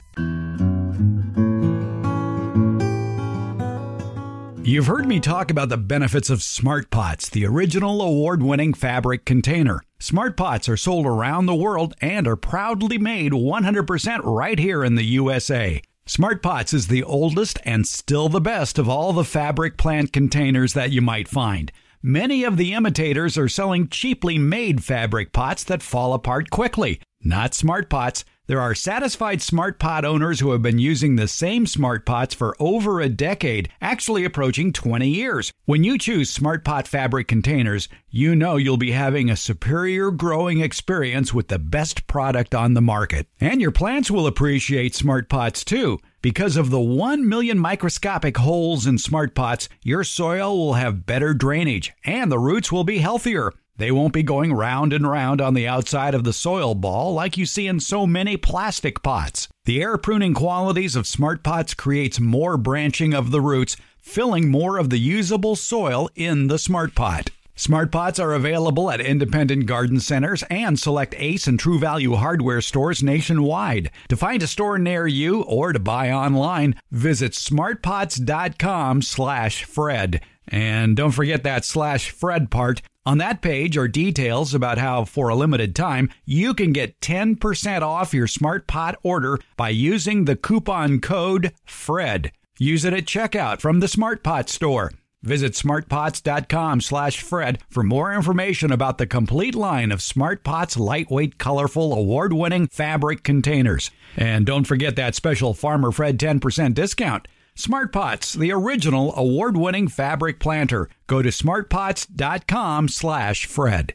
You've 4.65 4.87
heard 4.87 5.05
me 5.05 5.19
talk 5.19 5.51
about 5.51 5.69
the 5.69 5.77
benefits 5.77 6.31
of 6.31 6.41
Smart 6.41 6.89
Pots, 6.89 7.29
the 7.29 7.45
original 7.45 8.01
award 8.01 8.41
winning 8.41 8.73
fabric 8.73 9.23
container. 9.23 9.79
Smart 9.99 10.35
Pots 10.35 10.67
are 10.67 10.75
sold 10.75 11.05
around 11.05 11.45
the 11.45 11.53
world 11.53 11.93
and 12.01 12.27
are 12.27 12.35
proudly 12.35 12.97
made 12.97 13.31
100% 13.31 14.21
right 14.23 14.57
here 14.57 14.83
in 14.83 14.95
the 14.95 15.03
USA. 15.03 15.83
Smart 16.07 16.41
Pots 16.41 16.73
is 16.73 16.87
the 16.87 17.03
oldest 17.03 17.59
and 17.63 17.85
still 17.85 18.27
the 18.27 18.41
best 18.41 18.79
of 18.79 18.89
all 18.89 19.13
the 19.13 19.23
fabric 19.23 19.77
plant 19.77 20.11
containers 20.11 20.73
that 20.73 20.89
you 20.89 20.99
might 20.99 21.27
find. 21.27 21.71
Many 22.01 22.43
of 22.43 22.57
the 22.57 22.73
imitators 22.73 23.37
are 23.37 23.47
selling 23.47 23.87
cheaply 23.87 24.39
made 24.39 24.83
fabric 24.83 25.31
pots 25.31 25.63
that 25.65 25.83
fall 25.83 26.15
apart 26.15 26.49
quickly. 26.49 26.99
Not 27.23 27.53
Smart 27.53 27.87
Pots. 27.87 28.25
There 28.47 28.61
are 28.61 28.75
satisfied 28.75 29.41
Smart 29.41 29.79
Pot 29.79 30.05
owners 30.05 30.39
who 30.39 30.51
have 30.51 30.61
been 30.61 30.77
using 30.77 31.15
the 31.15 31.27
same 31.27 31.65
Smart 31.65 32.05
Pots 32.05 32.35
for 32.35 32.55
over 32.59 33.01
a 33.01 33.09
decade, 33.09 33.69
actually 33.81 34.23
approaching 34.23 34.71
20 34.71 35.09
years. 35.09 35.51
When 35.65 35.83
you 35.83 35.97
choose 35.97 36.29
Smart 36.29 36.63
Pot 36.63 36.87
fabric 36.87 37.27
containers, 37.27 37.89
you 38.07 38.35
know 38.35 38.57
you'll 38.57 38.77
be 38.77 38.91
having 38.91 39.31
a 39.31 39.35
superior 39.35 40.11
growing 40.11 40.59
experience 40.59 41.33
with 41.33 41.47
the 41.47 41.57
best 41.57 42.05
product 42.05 42.53
on 42.53 42.75
the 42.75 42.81
market. 42.81 43.25
And 43.41 43.59
your 43.59 43.71
plants 43.71 44.11
will 44.11 44.27
appreciate 44.27 44.93
Smart 44.93 45.27
Pots 45.27 45.65
too. 45.65 45.99
Because 46.21 46.55
of 46.55 46.69
the 46.69 46.79
1 46.79 47.27
million 47.27 47.57
microscopic 47.57 48.37
holes 48.37 48.85
in 48.85 48.99
Smart 48.99 49.33
Pots, 49.33 49.69
your 49.81 50.03
soil 50.03 50.55
will 50.55 50.73
have 50.75 51.07
better 51.07 51.33
drainage 51.33 51.93
and 52.03 52.31
the 52.31 52.37
roots 52.37 52.71
will 52.71 52.83
be 52.83 52.99
healthier. 52.99 53.51
They 53.77 53.91
won't 53.91 54.13
be 54.13 54.23
going 54.23 54.53
round 54.53 54.93
and 54.93 55.05
round 55.05 55.41
on 55.41 55.53
the 55.53 55.67
outside 55.67 56.15
of 56.15 56.23
the 56.23 56.31
soil 56.31 56.75
ball 56.75 57.13
like 57.13 57.37
you 57.37 57.45
see 57.45 57.67
in 57.67 57.81
so 57.81 58.07
many 58.07 58.37
plastic 58.37 59.03
pots. 59.03 59.49
The 59.65 59.81
air 59.81 59.97
pruning 59.97 60.33
qualities 60.33 60.95
of 60.95 61.05
smart 61.05 61.43
pots 61.43 61.73
creates 61.73 62.17
more 62.19 62.55
branching 62.55 63.13
of 63.13 63.31
the 63.31 63.41
roots, 63.41 63.75
filling 63.99 64.49
more 64.49 64.77
of 64.77 64.89
the 64.89 64.99
usable 64.99 65.57
soil 65.57 66.09
in 66.15 66.47
the 66.47 66.57
smart 66.57 66.95
pot. 66.95 67.31
Smart 67.57 67.89
pots 67.91 68.19
are 68.19 68.33
available 68.33 68.91
at 68.91 68.99
independent 68.99 69.65
garden 69.65 70.01
centers 70.01 70.43
and 70.49 70.77
select 70.77 71.15
Ace 71.17 71.47
and 71.47 71.57
True 71.57 71.79
Value 71.79 72.15
hardware 72.15 72.59
stores 72.61 73.01
nationwide. 73.01 73.91
To 74.09 74.17
find 74.17 74.43
a 74.43 74.47
store 74.47 74.77
near 74.77 75.07
you 75.07 75.43
or 75.43 75.71
to 75.71 75.79
buy 75.79 76.11
online, 76.11 76.75
visit 76.91 77.31
smartpots.com/fred. 77.31 80.21
And 80.47 80.95
don't 80.95 81.11
forget 81.11 81.43
that 81.43 81.65
slash 81.65 82.11
Fred 82.11 82.51
part. 82.51 82.81
On 83.05 83.19
that 83.19 83.41
page 83.41 83.77
are 83.77 83.87
details 83.87 84.53
about 84.53 84.77
how, 84.77 85.05
for 85.05 85.29
a 85.29 85.35
limited 85.35 85.75
time, 85.75 86.09
you 86.25 86.53
can 86.53 86.71
get 86.73 86.99
10% 87.01 87.81
off 87.81 88.13
your 88.13 88.27
Smart 88.27 88.67
Pot 88.67 88.95
order 89.03 89.39
by 89.57 89.69
using 89.69 90.25
the 90.25 90.35
coupon 90.35 90.99
code 90.99 91.53
FRED. 91.65 92.31
Use 92.57 92.85
it 92.85 92.93
at 92.93 93.05
checkout 93.05 93.61
from 93.61 93.79
the 93.79 93.87
Smart 93.87 94.23
Pot 94.23 94.49
store. 94.49 94.91
Visit 95.25 95.53
smartpots.com 95.53 96.81
slash 96.81 97.19
Fred 97.19 97.59
for 97.69 97.81
more 97.81 98.13
information 98.13 98.71
about 98.71 98.99
the 98.99 99.07
complete 99.07 99.55
line 99.55 99.91
of 99.91 100.01
Smart 100.01 100.43
Pots 100.43 100.77
lightweight, 100.77 101.39
colorful, 101.39 101.93
award-winning 101.93 102.67
fabric 102.67 103.23
containers. 103.23 103.89
And 104.15 104.45
don't 104.45 104.65
forget 104.65 104.95
that 104.97 105.15
special 105.15 105.55
Farmer 105.55 105.91
Fred 105.91 106.19
10% 106.19 106.75
discount. 106.75 107.27
Smart 107.57 107.93
Pots, 107.93 108.33
the 108.33 108.51
original 108.51 109.13
award-winning 109.15 109.87
fabric 109.87 110.41
planter. 110.41 110.89
Go 111.07 111.21
to 111.21 111.29
smartpots.com 111.29 112.89
slash 112.89 113.45
Fred. 113.45 113.93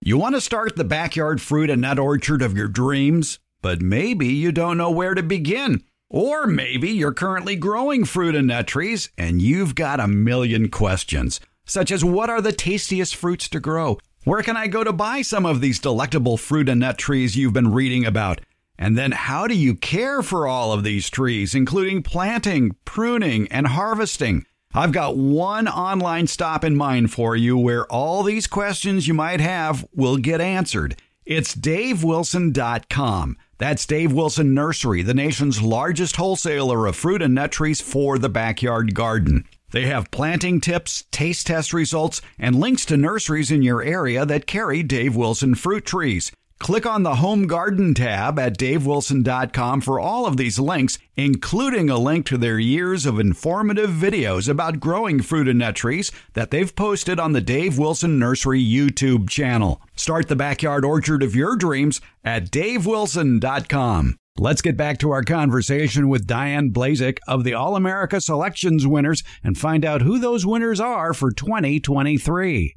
You 0.00 0.16
want 0.16 0.34
to 0.34 0.40
start 0.40 0.76
the 0.76 0.84
backyard 0.84 1.42
fruit 1.42 1.68
and 1.68 1.82
nut 1.82 1.98
orchard 1.98 2.40
of 2.40 2.56
your 2.56 2.68
dreams, 2.68 3.40
but 3.60 3.82
maybe 3.82 4.26
you 4.26 4.52
don't 4.52 4.78
know 4.78 4.90
where 4.90 5.14
to 5.14 5.22
begin. 5.22 5.84
Or 6.08 6.46
maybe 6.46 6.88
you're 6.88 7.12
currently 7.12 7.54
growing 7.54 8.06
fruit 8.06 8.34
and 8.34 8.48
nut 8.48 8.66
trees 8.66 9.10
and 9.18 9.42
you've 9.42 9.74
got 9.74 10.00
a 10.00 10.08
million 10.08 10.70
questions, 10.70 11.40
such 11.66 11.90
as 11.90 12.02
what 12.02 12.30
are 12.30 12.40
the 12.40 12.52
tastiest 12.52 13.16
fruits 13.16 13.50
to 13.50 13.60
grow? 13.60 13.98
Where 14.24 14.42
can 14.42 14.56
I 14.56 14.66
go 14.66 14.82
to 14.82 14.92
buy 14.94 15.20
some 15.20 15.44
of 15.44 15.60
these 15.60 15.78
delectable 15.78 16.38
fruit 16.38 16.70
and 16.70 16.80
nut 16.80 16.96
trees 16.96 17.36
you've 17.36 17.52
been 17.52 17.72
reading 17.72 18.06
about? 18.06 18.40
And 18.78 18.96
then 18.96 19.12
how 19.12 19.46
do 19.46 19.54
you 19.54 19.74
care 19.74 20.22
for 20.22 20.46
all 20.46 20.72
of 20.72 20.84
these 20.84 21.10
trees, 21.10 21.54
including 21.54 22.02
planting, 22.02 22.76
pruning, 22.84 23.46
and 23.48 23.66
harvesting? 23.66 24.44
I've 24.74 24.92
got 24.92 25.16
one 25.16 25.68
online 25.68 26.26
stop 26.26 26.64
in 26.64 26.76
mind 26.76 27.12
for 27.12 27.36
you 27.36 27.58
where 27.58 27.86
all 27.86 28.22
these 28.22 28.46
questions 28.46 29.06
you 29.06 29.14
might 29.14 29.40
have 29.40 29.86
will 29.94 30.16
get 30.16 30.40
answered. 30.40 30.96
It's 31.26 31.54
davewilson.com. 31.54 33.36
That's 33.58 33.86
Dave 33.86 34.12
Wilson 34.12 34.54
Nursery, 34.54 35.02
the 35.02 35.14
nation's 35.14 35.62
largest 35.62 36.16
wholesaler 36.16 36.86
of 36.86 36.96
fruit 36.96 37.22
and 37.22 37.34
nut 37.34 37.52
trees 37.52 37.80
for 37.80 38.18
the 38.18 38.28
backyard 38.28 38.94
garden. 38.94 39.44
They 39.70 39.86
have 39.86 40.10
planting 40.10 40.60
tips, 40.60 41.04
taste 41.10 41.46
test 41.46 41.72
results, 41.72 42.20
and 42.38 42.58
links 42.58 42.84
to 42.86 42.96
nurseries 42.96 43.50
in 43.50 43.62
your 43.62 43.82
area 43.82 44.26
that 44.26 44.46
carry 44.46 44.82
Dave 44.82 45.14
Wilson 45.14 45.54
fruit 45.54 45.84
trees. 45.86 46.32
Click 46.62 46.86
on 46.86 47.02
the 47.02 47.16
Home 47.16 47.48
Garden 47.48 47.92
tab 47.92 48.38
at 48.38 48.56
davewilson.com 48.56 49.80
for 49.80 49.98
all 49.98 50.26
of 50.26 50.36
these 50.36 50.60
links, 50.60 50.96
including 51.16 51.90
a 51.90 51.98
link 51.98 52.24
to 52.26 52.38
their 52.38 52.56
years 52.56 53.04
of 53.04 53.18
informative 53.18 53.90
videos 53.90 54.48
about 54.48 54.78
growing 54.78 55.20
fruit 55.20 55.48
and 55.48 55.58
nut 55.58 55.74
trees 55.74 56.12
that 56.34 56.52
they've 56.52 56.76
posted 56.76 57.18
on 57.18 57.32
the 57.32 57.40
Dave 57.40 57.78
Wilson 57.78 58.16
Nursery 58.16 58.64
YouTube 58.64 59.28
channel. 59.28 59.82
Start 59.96 60.28
the 60.28 60.36
backyard 60.36 60.84
orchard 60.84 61.24
of 61.24 61.34
your 61.34 61.56
dreams 61.56 62.00
at 62.24 62.52
davewilson.com. 62.52 64.16
Let's 64.38 64.62
get 64.62 64.76
back 64.76 64.98
to 65.00 65.10
our 65.10 65.24
conversation 65.24 66.08
with 66.08 66.28
Diane 66.28 66.70
Blazek 66.70 67.18
of 67.26 67.42
the 67.42 67.54
All 67.54 67.74
America 67.74 68.20
Selections 68.20 68.86
winners 68.86 69.24
and 69.42 69.58
find 69.58 69.84
out 69.84 70.02
who 70.02 70.20
those 70.20 70.46
winners 70.46 70.78
are 70.78 71.12
for 71.12 71.32
2023. 71.32 72.76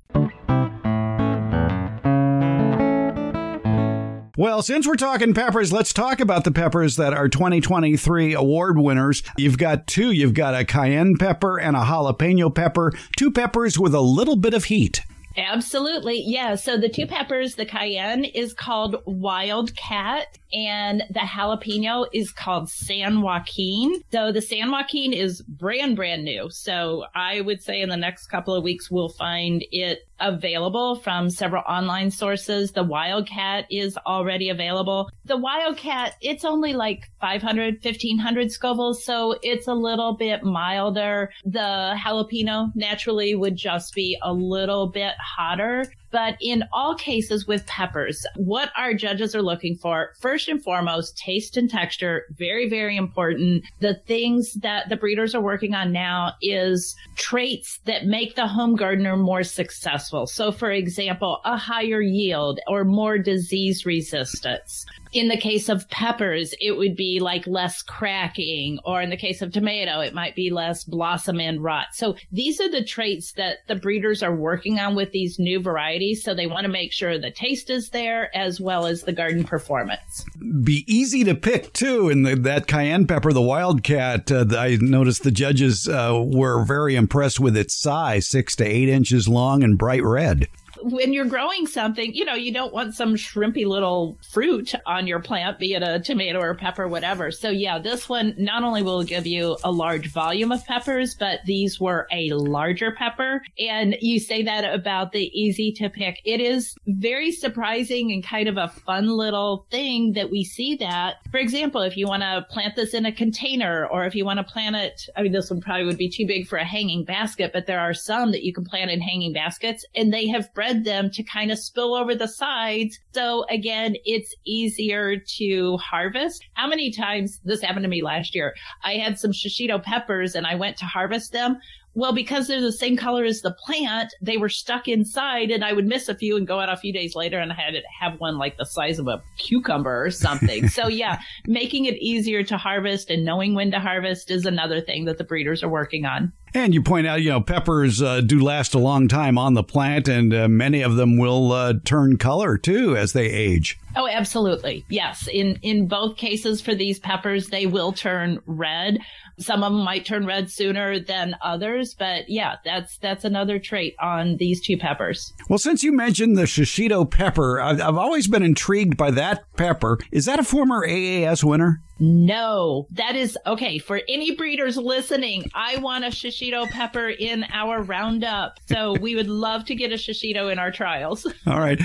Well, 4.38 4.62
since 4.62 4.86
we're 4.86 4.96
talking 4.96 5.34
peppers, 5.34 5.72
let's 5.72 5.94
talk 5.94 6.20
about 6.20 6.44
the 6.44 6.52
peppers 6.52 6.98
that 6.98 7.14
are 7.14 7.30
2023 7.30 8.34
award 8.34 8.78
winners. 8.78 9.24
You've 9.38 9.58
got 9.58 9.88
two. 9.88 10.12
You've 10.12 10.34
got 10.34 10.54
a 10.54 10.66
cayenne 10.66 11.16
pepper 11.18 11.58
and 11.58 11.78
a 11.78 11.84
jalapeno 11.84 12.54
pepper, 12.54 12.92
two 13.18 13.32
peppers 13.32 13.80
with 13.80 13.96
a 13.96 14.02
little 14.02 14.36
bit 14.36 14.54
of 14.54 14.66
heat. 14.66 15.04
Absolutely. 15.38 16.22
Yeah. 16.26 16.56
So 16.56 16.78
the 16.78 16.90
two 16.90 17.08
peppers, 17.08 17.56
the 17.56 17.66
cayenne 17.66 18.24
is 18.26 18.54
called 18.54 18.98
Wildcat 19.06 20.38
and 20.54 21.04
the 21.10 21.20
jalapeno 21.20 22.08
is 22.14 22.32
called 22.32 22.70
San 22.70 23.22
Joaquin. 23.22 24.02
So 24.12 24.32
the 24.32 24.42
San 24.42 24.72
Joaquin 24.72 25.14
is 25.14 25.42
brand, 25.42 25.96
brand 25.96 26.24
new. 26.24 26.50
So 26.50 27.06
I 27.14 27.42
would 27.42 27.62
say 27.62 27.82
in 27.82 27.90
the 27.90 27.98
next 27.98 28.28
couple 28.28 28.56
of 28.56 28.64
weeks, 28.64 28.90
we'll 28.90 29.10
find 29.10 29.66
it 29.72 30.00
available 30.20 30.96
from 30.96 31.30
several 31.30 31.64
online 31.68 32.12
sources. 32.12 32.72
The 32.72 32.84
Wildcat 32.84 33.66
is 33.70 33.98
already 34.06 34.50
available. 34.50 35.10
The 35.26 35.38
Wildcat, 35.38 36.16
it's 36.22 36.46
only 36.46 36.74
like 36.74 37.10
500, 37.22 37.84
1500 37.84 38.48
Scovilles. 38.48 38.98
So 38.98 39.36
it's 39.42 39.68
a 39.68 39.74
little 39.74 40.16
bit 40.16 40.44
milder. 40.44 41.32
The 41.44 41.98
jalapeno 42.04 42.72
naturally 42.76 43.36
would 43.36 43.56
just 43.56 43.94
be 43.94 44.18
a 44.22 44.32
little 44.32 44.88
bit 44.88 45.14
hotter. 45.20 45.86
But 46.12 46.38
in 46.42 46.64
all 46.72 46.96
cases 46.96 47.48
with 47.48 47.66
peppers, 47.68 48.26
what 48.36 48.72
our 48.78 48.94
judges 48.94 49.36
are 49.36 49.42
looking 49.42 49.76
for, 49.76 50.14
first 50.20 50.48
and 50.48 50.64
foremost, 50.64 51.18
taste 51.18 51.58
and 51.58 51.70
texture, 51.70 52.24
very, 52.38 52.70
very 52.70 52.98
important. 52.98 53.64
The 53.80 53.96
things 54.08 54.54
that 54.62 54.90
the 54.90 54.96
breeders 54.96 55.36
are 55.36 55.42
working 55.42 55.74
on 55.74 55.92
now 55.92 56.34
is 56.42 56.96
traits 57.16 57.80
that 57.86 58.06
make 58.06 58.36
the 58.36 58.48
home 58.48 58.76
gardener 58.76 59.18
more 59.18 59.44
successful. 59.44 60.28
So 60.28 60.52
for 60.52 60.72
example, 60.72 61.42
a 61.46 61.58
higher 61.58 62.02
yield 62.02 62.60
or 62.68 62.84
more 62.84 63.18
disease 63.18 63.86
resistance 63.86 64.86
in 65.16 65.30
the 65.30 65.38
case 65.38 65.70
of 65.70 65.90
peppers, 65.90 66.54
it 66.60 66.74
would 66.74 66.94
be 66.94 67.22
like 67.22 67.48
less 67.48 67.82
cracking, 67.82 68.80
or 68.84 69.02
in 69.02 69.10
the 69.10 69.16
case 69.16 69.42
of 69.42 69.54
tomato, 69.54 70.02
it 70.02 70.14
might 70.14 70.36
be 70.36 70.52
less 70.52 70.84
blossom 70.84 71.40
end 71.40 71.64
rot. 71.64 71.88
So 71.94 72.18
these 72.34 72.60
are 72.60 72.70
the 72.70 72.84
traits 72.84 73.32
that 73.38 73.60
the 73.68 73.78
breeders 73.78 74.22
are 74.22 74.36
working 74.36 74.78
on 74.78 74.94
with 74.94 75.14
these 75.14 75.40
new 75.40 75.62
varieties. 75.62 76.22
So 76.22 76.36
they 76.36 76.48
want 76.48 76.66
to 76.66 76.72
make 76.72 76.92
sure 76.92 77.18
the 77.18 77.32
taste 77.32 77.70
is 77.70 77.90
there 77.90 78.30
as 78.36 78.60
well 78.60 78.86
as 78.86 79.04
the 79.04 79.14
garden 79.14 79.46
performance. 79.46 80.26
Be 80.62 80.84
easy 80.86 81.24
to 81.24 81.34
pick 81.34 81.72
too. 81.72 82.10
And 82.10 82.26
that 82.26 82.68
cayenne 82.68 83.08
pepper, 83.08 83.32
the 83.32 83.42
wildcat, 83.42 84.30
uh, 84.30 84.46
I 84.52 84.78
noticed 84.82 85.24
the 85.24 85.32
judges 85.32 85.88
uh, 85.88 86.22
were 86.26 86.66
very 86.66 86.96
impressed 86.96 87.40
with 87.40 87.56
its 87.56 87.74
size, 87.74 88.28
six 88.28 88.54
to 88.58 88.66
eight 88.66 88.90
inches 88.90 89.30
long 89.30 89.64
and 89.64 89.78
bright 89.78 90.04
red 90.04 90.50
when 90.92 91.14
you're 91.14 91.26
growing 91.26 91.66
something, 91.66 92.14
you 92.14 92.24
know, 92.26 92.36
you 92.36 92.54
don't 92.54 92.74
want 92.74 92.94
some 92.94 93.16
shrimpy 93.16 93.66
little 93.66 94.20
fruit 94.30 94.74
on 94.86 95.08
your 95.08 95.20
plant, 95.20 95.58
be 95.58 95.74
it 95.74 95.82
a 95.82 96.00
tomato 96.00 96.40
or 96.40 96.54
pepper, 96.54 96.88
whatever. 96.88 97.32
So 97.32 97.50
yeah, 97.50 97.80
this 97.80 98.08
one 98.08 98.36
not 98.38 98.64
only 98.64 98.84
will 98.84 99.04
give 99.04 99.26
you 99.26 99.58
a 99.64 99.72
large 99.72 100.12
volume 100.12 100.52
of 100.52 100.64
peppers, 100.66 101.16
but 101.16 101.40
these 101.46 101.80
were 101.80 102.08
a 102.12 102.30
larger 102.34 102.92
pepper. 102.92 103.42
And 103.58 103.98
you 104.00 104.20
say 104.20 104.44
that 104.44 104.62
about 104.62 105.12
the 105.12 105.32
easy 105.34 105.72
to 105.74 105.90
pick. 105.90 106.22
It 106.24 106.40
is 106.40 106.76
very 106.86 107.32
surprising 107.32 108.12
and 108.12 108.24
kind 108.24 108.48
of 108.48 108.58
a 108.58 108.68
fun 108.68 109.08
little 109.08 109.66
thing 109.72 110.14
that 110.14 110.30
we 110.30 110.44
see 110.44 110.76
that. 110.76 111.16
For 111.32 111.40
example, 111.40 111.82
if 111.82 111.98
you 111.98 112.06
want 112.06 112.22
to 112.22 112.46
plant 112.52 112.76
this 112.76 112.94
in 112.94 113.08
a 113.08 113.12
container 113.12 113.88
or 113.88 114.06
if 114.06 114.14
you 114.14 114.24
want 114.24 114.38
to 114.38 114.44
plant 114.44 114.76
it, 114.76 115.10
I 115.16 115.24
mean, 115.24 115.32
this 115.32 115.50
one 115.50 115.62
probably 115.62 115.86
would 115.86 115.98
be 115.98 116.10
too 116.10 116.28
big 116.28 116.48
for 116.48 116.58
a 116.58 116.64
hanging 116.64 117.06
basket, 117.06 117.52
but 117.54 117.66
there 117.66 117.80
are 117.80 117.94
some 117.96 118.32
that 118.34 118.44
you 118.44 118.54
can 118.54 118.66
plant 118.66 118.92
in 118.92 119.02
hanging 119.02 119.34
baskets 119.34 119.84
and 119.96 120.14
they 120.14 120.28
have 120.28 120.54
bred 120.54 120.75
them 120.84 121.10
to 121.12 121.24
kind 121.24 121.52
of 121.52 121.60
spill 121.60 121.96
over 121.96 122.16
the 122.16 122.28
sides. 122.28 123.00
So 123.14 123.46
again, 123.50 123.96
it's 124.06 124.34
easier 124.46 125.18
to 125.38 125.78
harvest. 125.78 126.44
How 126.54 126.68
many 126.68 126.92
times 126.92 127.40
this 127.44 127.62
happened 127.62 127.84
to 127.84 127.90
me 127.90 128.04
last 128.04 128.36
year? 128.36 128.54
I 128.84 128.94
had 128.94 129.20
some 129.20 129.32
shishito 129.32 129.82
peppers 129.82 130.36
and 130.36 130.46
I 130.46 130.56
went 130.56 130.78
to 130.78 130.86
harvest 130.86 131.32
them. 131.32 131.60
Well, 131.98 132.12
because 132.12 132.48
they're 132.48 132.60
the 132.60 132.74
same 132.74 132.98
color 132.98 133.24
as 133.24 133.40
the 133.40 133.54
plant, 133.54 134.14
they 134.22 134.36
were 134.36 134.50
stuck 134.50 134.90
inside 134.90 135.50
and 135.50 135.64
I 135.64 135.72
would 135.72 135.88
miss 135.88 136.10
a 136.10 136.16
few 136.16 136.36
and 136.36 136.46
go 136.46 136.60
out 136.60 136.68
a 136.68 136.76
few 136.76 136.92
days 136.92 137.16
later 137.16 137.40
and 137.40 137.54
I 137.54 137.56
had 137.56 137.72
to 137.72 137.82
have 138.02 138.20
one 138.20 138.38
like 138.38 138.58
the 138.58 138.66
size 138.66 139.00
of 139.00 139.08
a 139.08 139.24
cucumber 139.38 140.04
or 140.04 140.12
something. 140.12 140.68
so 140.70 140.90
yeah, 140.90 141.20
making 141.48 141.86
it 141.86 141.96
easier 141.96 142.44
to 142.44 142.58
harvest 142.58 143.10
and 143.10 143.24
knowing 143.24 143.56
when 143.56 143.72
to 143.72 143.80
harvest 143.80 144.30
is 144.30 144.46
another 144.46 144.82
thing 144.82 145.06
that 145.06 145.18
the 145.18 145.24
breeders 145.24 145.64
are 145.64 145.70
working 145.70 146.04
on. 146.06 146.34
And 146.56 146.74
you 146.74 146.82
point 146.82 147.06
out, 147.06 147.22
you 147.22 147.32
know, 147.32 147.42
peppers 147.42 148.02
uh, 148.02 148.22
do 148.22 148.42
last 148.42 148.74
a 148.74 148.80
long 148.80 149.10
time 149.10 149.38
on 149.38 149.56
the 149.56 149.64
plant, 149.64 150.08
and 150.08 150.34
uh, 150.34 150.48
many 150.48 150.82
of 150.84 150.96
them 150.96 151.18
will 151.18 151.52
uh, 151.52 151.74
turn 151.84 152.16
color 152.16 152.58
too 152.58 152.96
as 152.96 153.12
they 153.12 153.26
age. 153.26 153.78
Oh, 153.98 154.08
absolutely. 154.08 154.86
Yes. 154.90 155.28
In 155.28 155.58
in 155.62 155.88
both 155.88 156.16
cases 156.16 156.62
for 156.62 156.74
these 156.74 156.98
peppers, 156.98 157.48
they 157.48 157.66
will 157.66 157.92
turn 157.92 158.40
red. 158.46 159.00
Some 159.38 159.64
of 159.64 159.74
them 159.74 159.84
might 159.84 160.06
turn 160.06 160.26
red 160.26 160.50
sooner 160.50 160.98
than 160.98 161.36
others, 161.42 161.94
but 161.94 162.30
yeah, 162.30 162.56
that's 162.64 162.98
that's 163.00 163.26
another 163.26 163.60
trait 163.60 163.96
on 164.00 164.38
these 164.38 164.62
two 164.62 164.78
peppers. 164.78 165.34
Well, 165.50 165.60
since 165.60 165.84
you 165.84 165.92
mentioned 165.92 166.38
the 166.38 166.44
shishito 166.44 167.10
pepper, 167.10 167.60
I've, 167.60 167.82
I've 167.82 167.98
always 167.98 168.28
been 168.28 168.44
intrigued 168.44 168.96
by 168.96 169.12
that 169.12 169.44
pepper. 169.58 169.98
Is 170.10 170.24
that 170.26 170.40
a 170.40 170.44
former 170.44 170.88
AAS 170.88 171.44
winner? 171.44 171.82
No, 172.00 172.88
that 172.92 173.16
is 173.16 173.38
okay. 173.46 173.78
For 173.78 174.02
any 174.10 174.36
breeders 174.36 174.78
listening, 174.78 175.50
I 175.54 175.78
want 175.78 176.04
a 176.04 176.10
shishito 176.10 176.70
pepper 176.70 177.08
in 177.08 177.46
our 177.54 177.82
roundup. 177.82 178.60
So 178.68 178.94
we 179.00 179.16
would 179.16 179.30
love 179.30 179.66
to 179.66 179.76
get 179.76 179.92
a 179.92 179.96
shishito 179.96 180.52
in 180.52 180.60
our 180.60 180.72
trials. 180.72 181.26
All 181.48 181.60
right. 181.60 181.80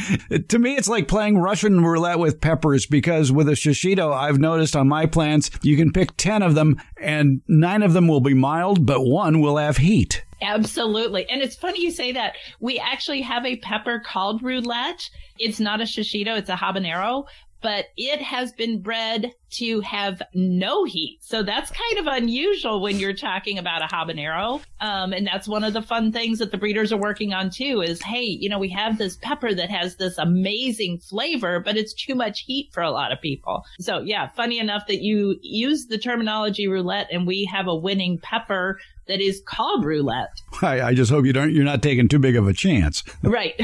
To 0.49 0.59
me, 0.59 0.75
it's 0.77 0.89
like 0.89 1.07
playing 1.07 1.39
Russian 1.39 1.85
roulette 1.85 2.19
with 2.19 2.41
peppers 2.41 2.87
because 2.87 3.31
with 3.31 3.49
a 3.49 3.53
shishito, 3.53 4.13
I've 4.13 4.39
noticed 4.39 4.75
on 4.75 4.89
my 4.89 5.07
plants, 5.07 5.51
you 5.63 5.77
can 5.77 5.93
pick 5.93 6.17
10 6.17 6.43
of 6.43 6.55
them 6.55 6.81
and 7.01 7.41
nine 7.47 7.83
of 7.83 7.93
them 7.93 8.09
will 8.09 8.21
be 8.21 8.35
mild, 8.35 8.85
but 8.87 9.03
one 9.03 9.41
will 9.41 9.57
have 9.57 9.77
heat. 9.77 10.25
Absolutely. 10.43 11.29
And 11.29 11.43
it's 11.43 11.57
funny 11.57 11.83
you 11.83 11.91
say 11.91 12.13
that. 12.13 12.35
We 12.61 12.79
actually 12.79 13.23
have 13.23 13.45
a 13.45 13.57
pepper 13.57 14.03
called 14.05 14.43
roulette. 14.43 15.11
It's 15.39 15.61
not 15.61 15.81
a 15.81 15.85
shishito, 15.85 16.37
it's 16.39 16.51
a 16.51 16.55
habanero, 16.55 17.27
but 17.61 17.87
it 17.97 18.21
has 18.23 18.53
been 18.53 18.81
bred 18.81 19.33
to 19.51 19.81
have 19.81 20.23
no 20.35 20.85
heat. 20.85 21.19
So 21.23 21.43
that's 21.43 21.71
kind 21.71 21.99
of 21.99 22.07
unusual 22.07 22.81
when 22.81 22.99
you're 22.99 23.15
talking 23.15 23.59
about 23.59 23.83
a 23.83 23.87
habanero. 23.93 24.63
Um, 24.81 25.13
and 25.13 25.27
that's 25.27 25.49
one 25.49 25.65
of 25.65 25.73
the 25.73 25.83
fun 25.83 26.13
things 26.13 26.39
that 26.39 26.53
the 26.53 26.59
breeders 26.59 26.93
are 26.93 27.01
working 27.01 27.33
on 27.33 27.51
too 27.51 27.83
is, 27.83 28.01
hey, 28.03 28.23
you 28.23 28.49
know, 28.49 28.59
we 28.59 28.71
have 28.71 28.99
this 28.99 29.17
pepper 29.17 29.53
that 29.55 29.71
has 29.71 29.97
this 29.97 30.19
amazing 30.19 30.99
flavor, 30.99 31.61
but 31.61 31.77
it's 31.77 31.93
too 31.93 32.15
much 32.15 32.41
heat 32.47 32.71
for 32.73 32.83
a 32.83 32.91
lot 32.91 33.13
of 33.13 33.21
people. 33.21 33.65
So 33.81 34.01
yeah, 34.01 34.29
funny 34.29 34.59
enough 34.59 34.87
that 34.87 35.03
you 35.03 35.37
use 35.43 35.87
the 35.87 35.99
terminology 35.99 36.69
roulette 36.69 37.09
and 37.11 37.27
we 37.27 37.45
have 37.53 37.67
a 37.67 37.75
winning 37.75 38.19
pepper 38.23 38.79
that 39.09 39.21
is 39.21 39.43
called 39.45 39.85
roulette. 39.85 40.40
I, 40.63 40.89
I, 40.89 40.95
just 40.95 41.11
hope 41.11 41.25
you 41.25 41.33
don't. 41.33 41.53
You're 41.53 41.65
not 41.65 41.83
taking 41.83 42.09
too 42.09 42.19
big 42.19 42.37
of 42.37 42.47
a 42.47 42.53
chance, 42.53 43.03
right? 43.23 43.55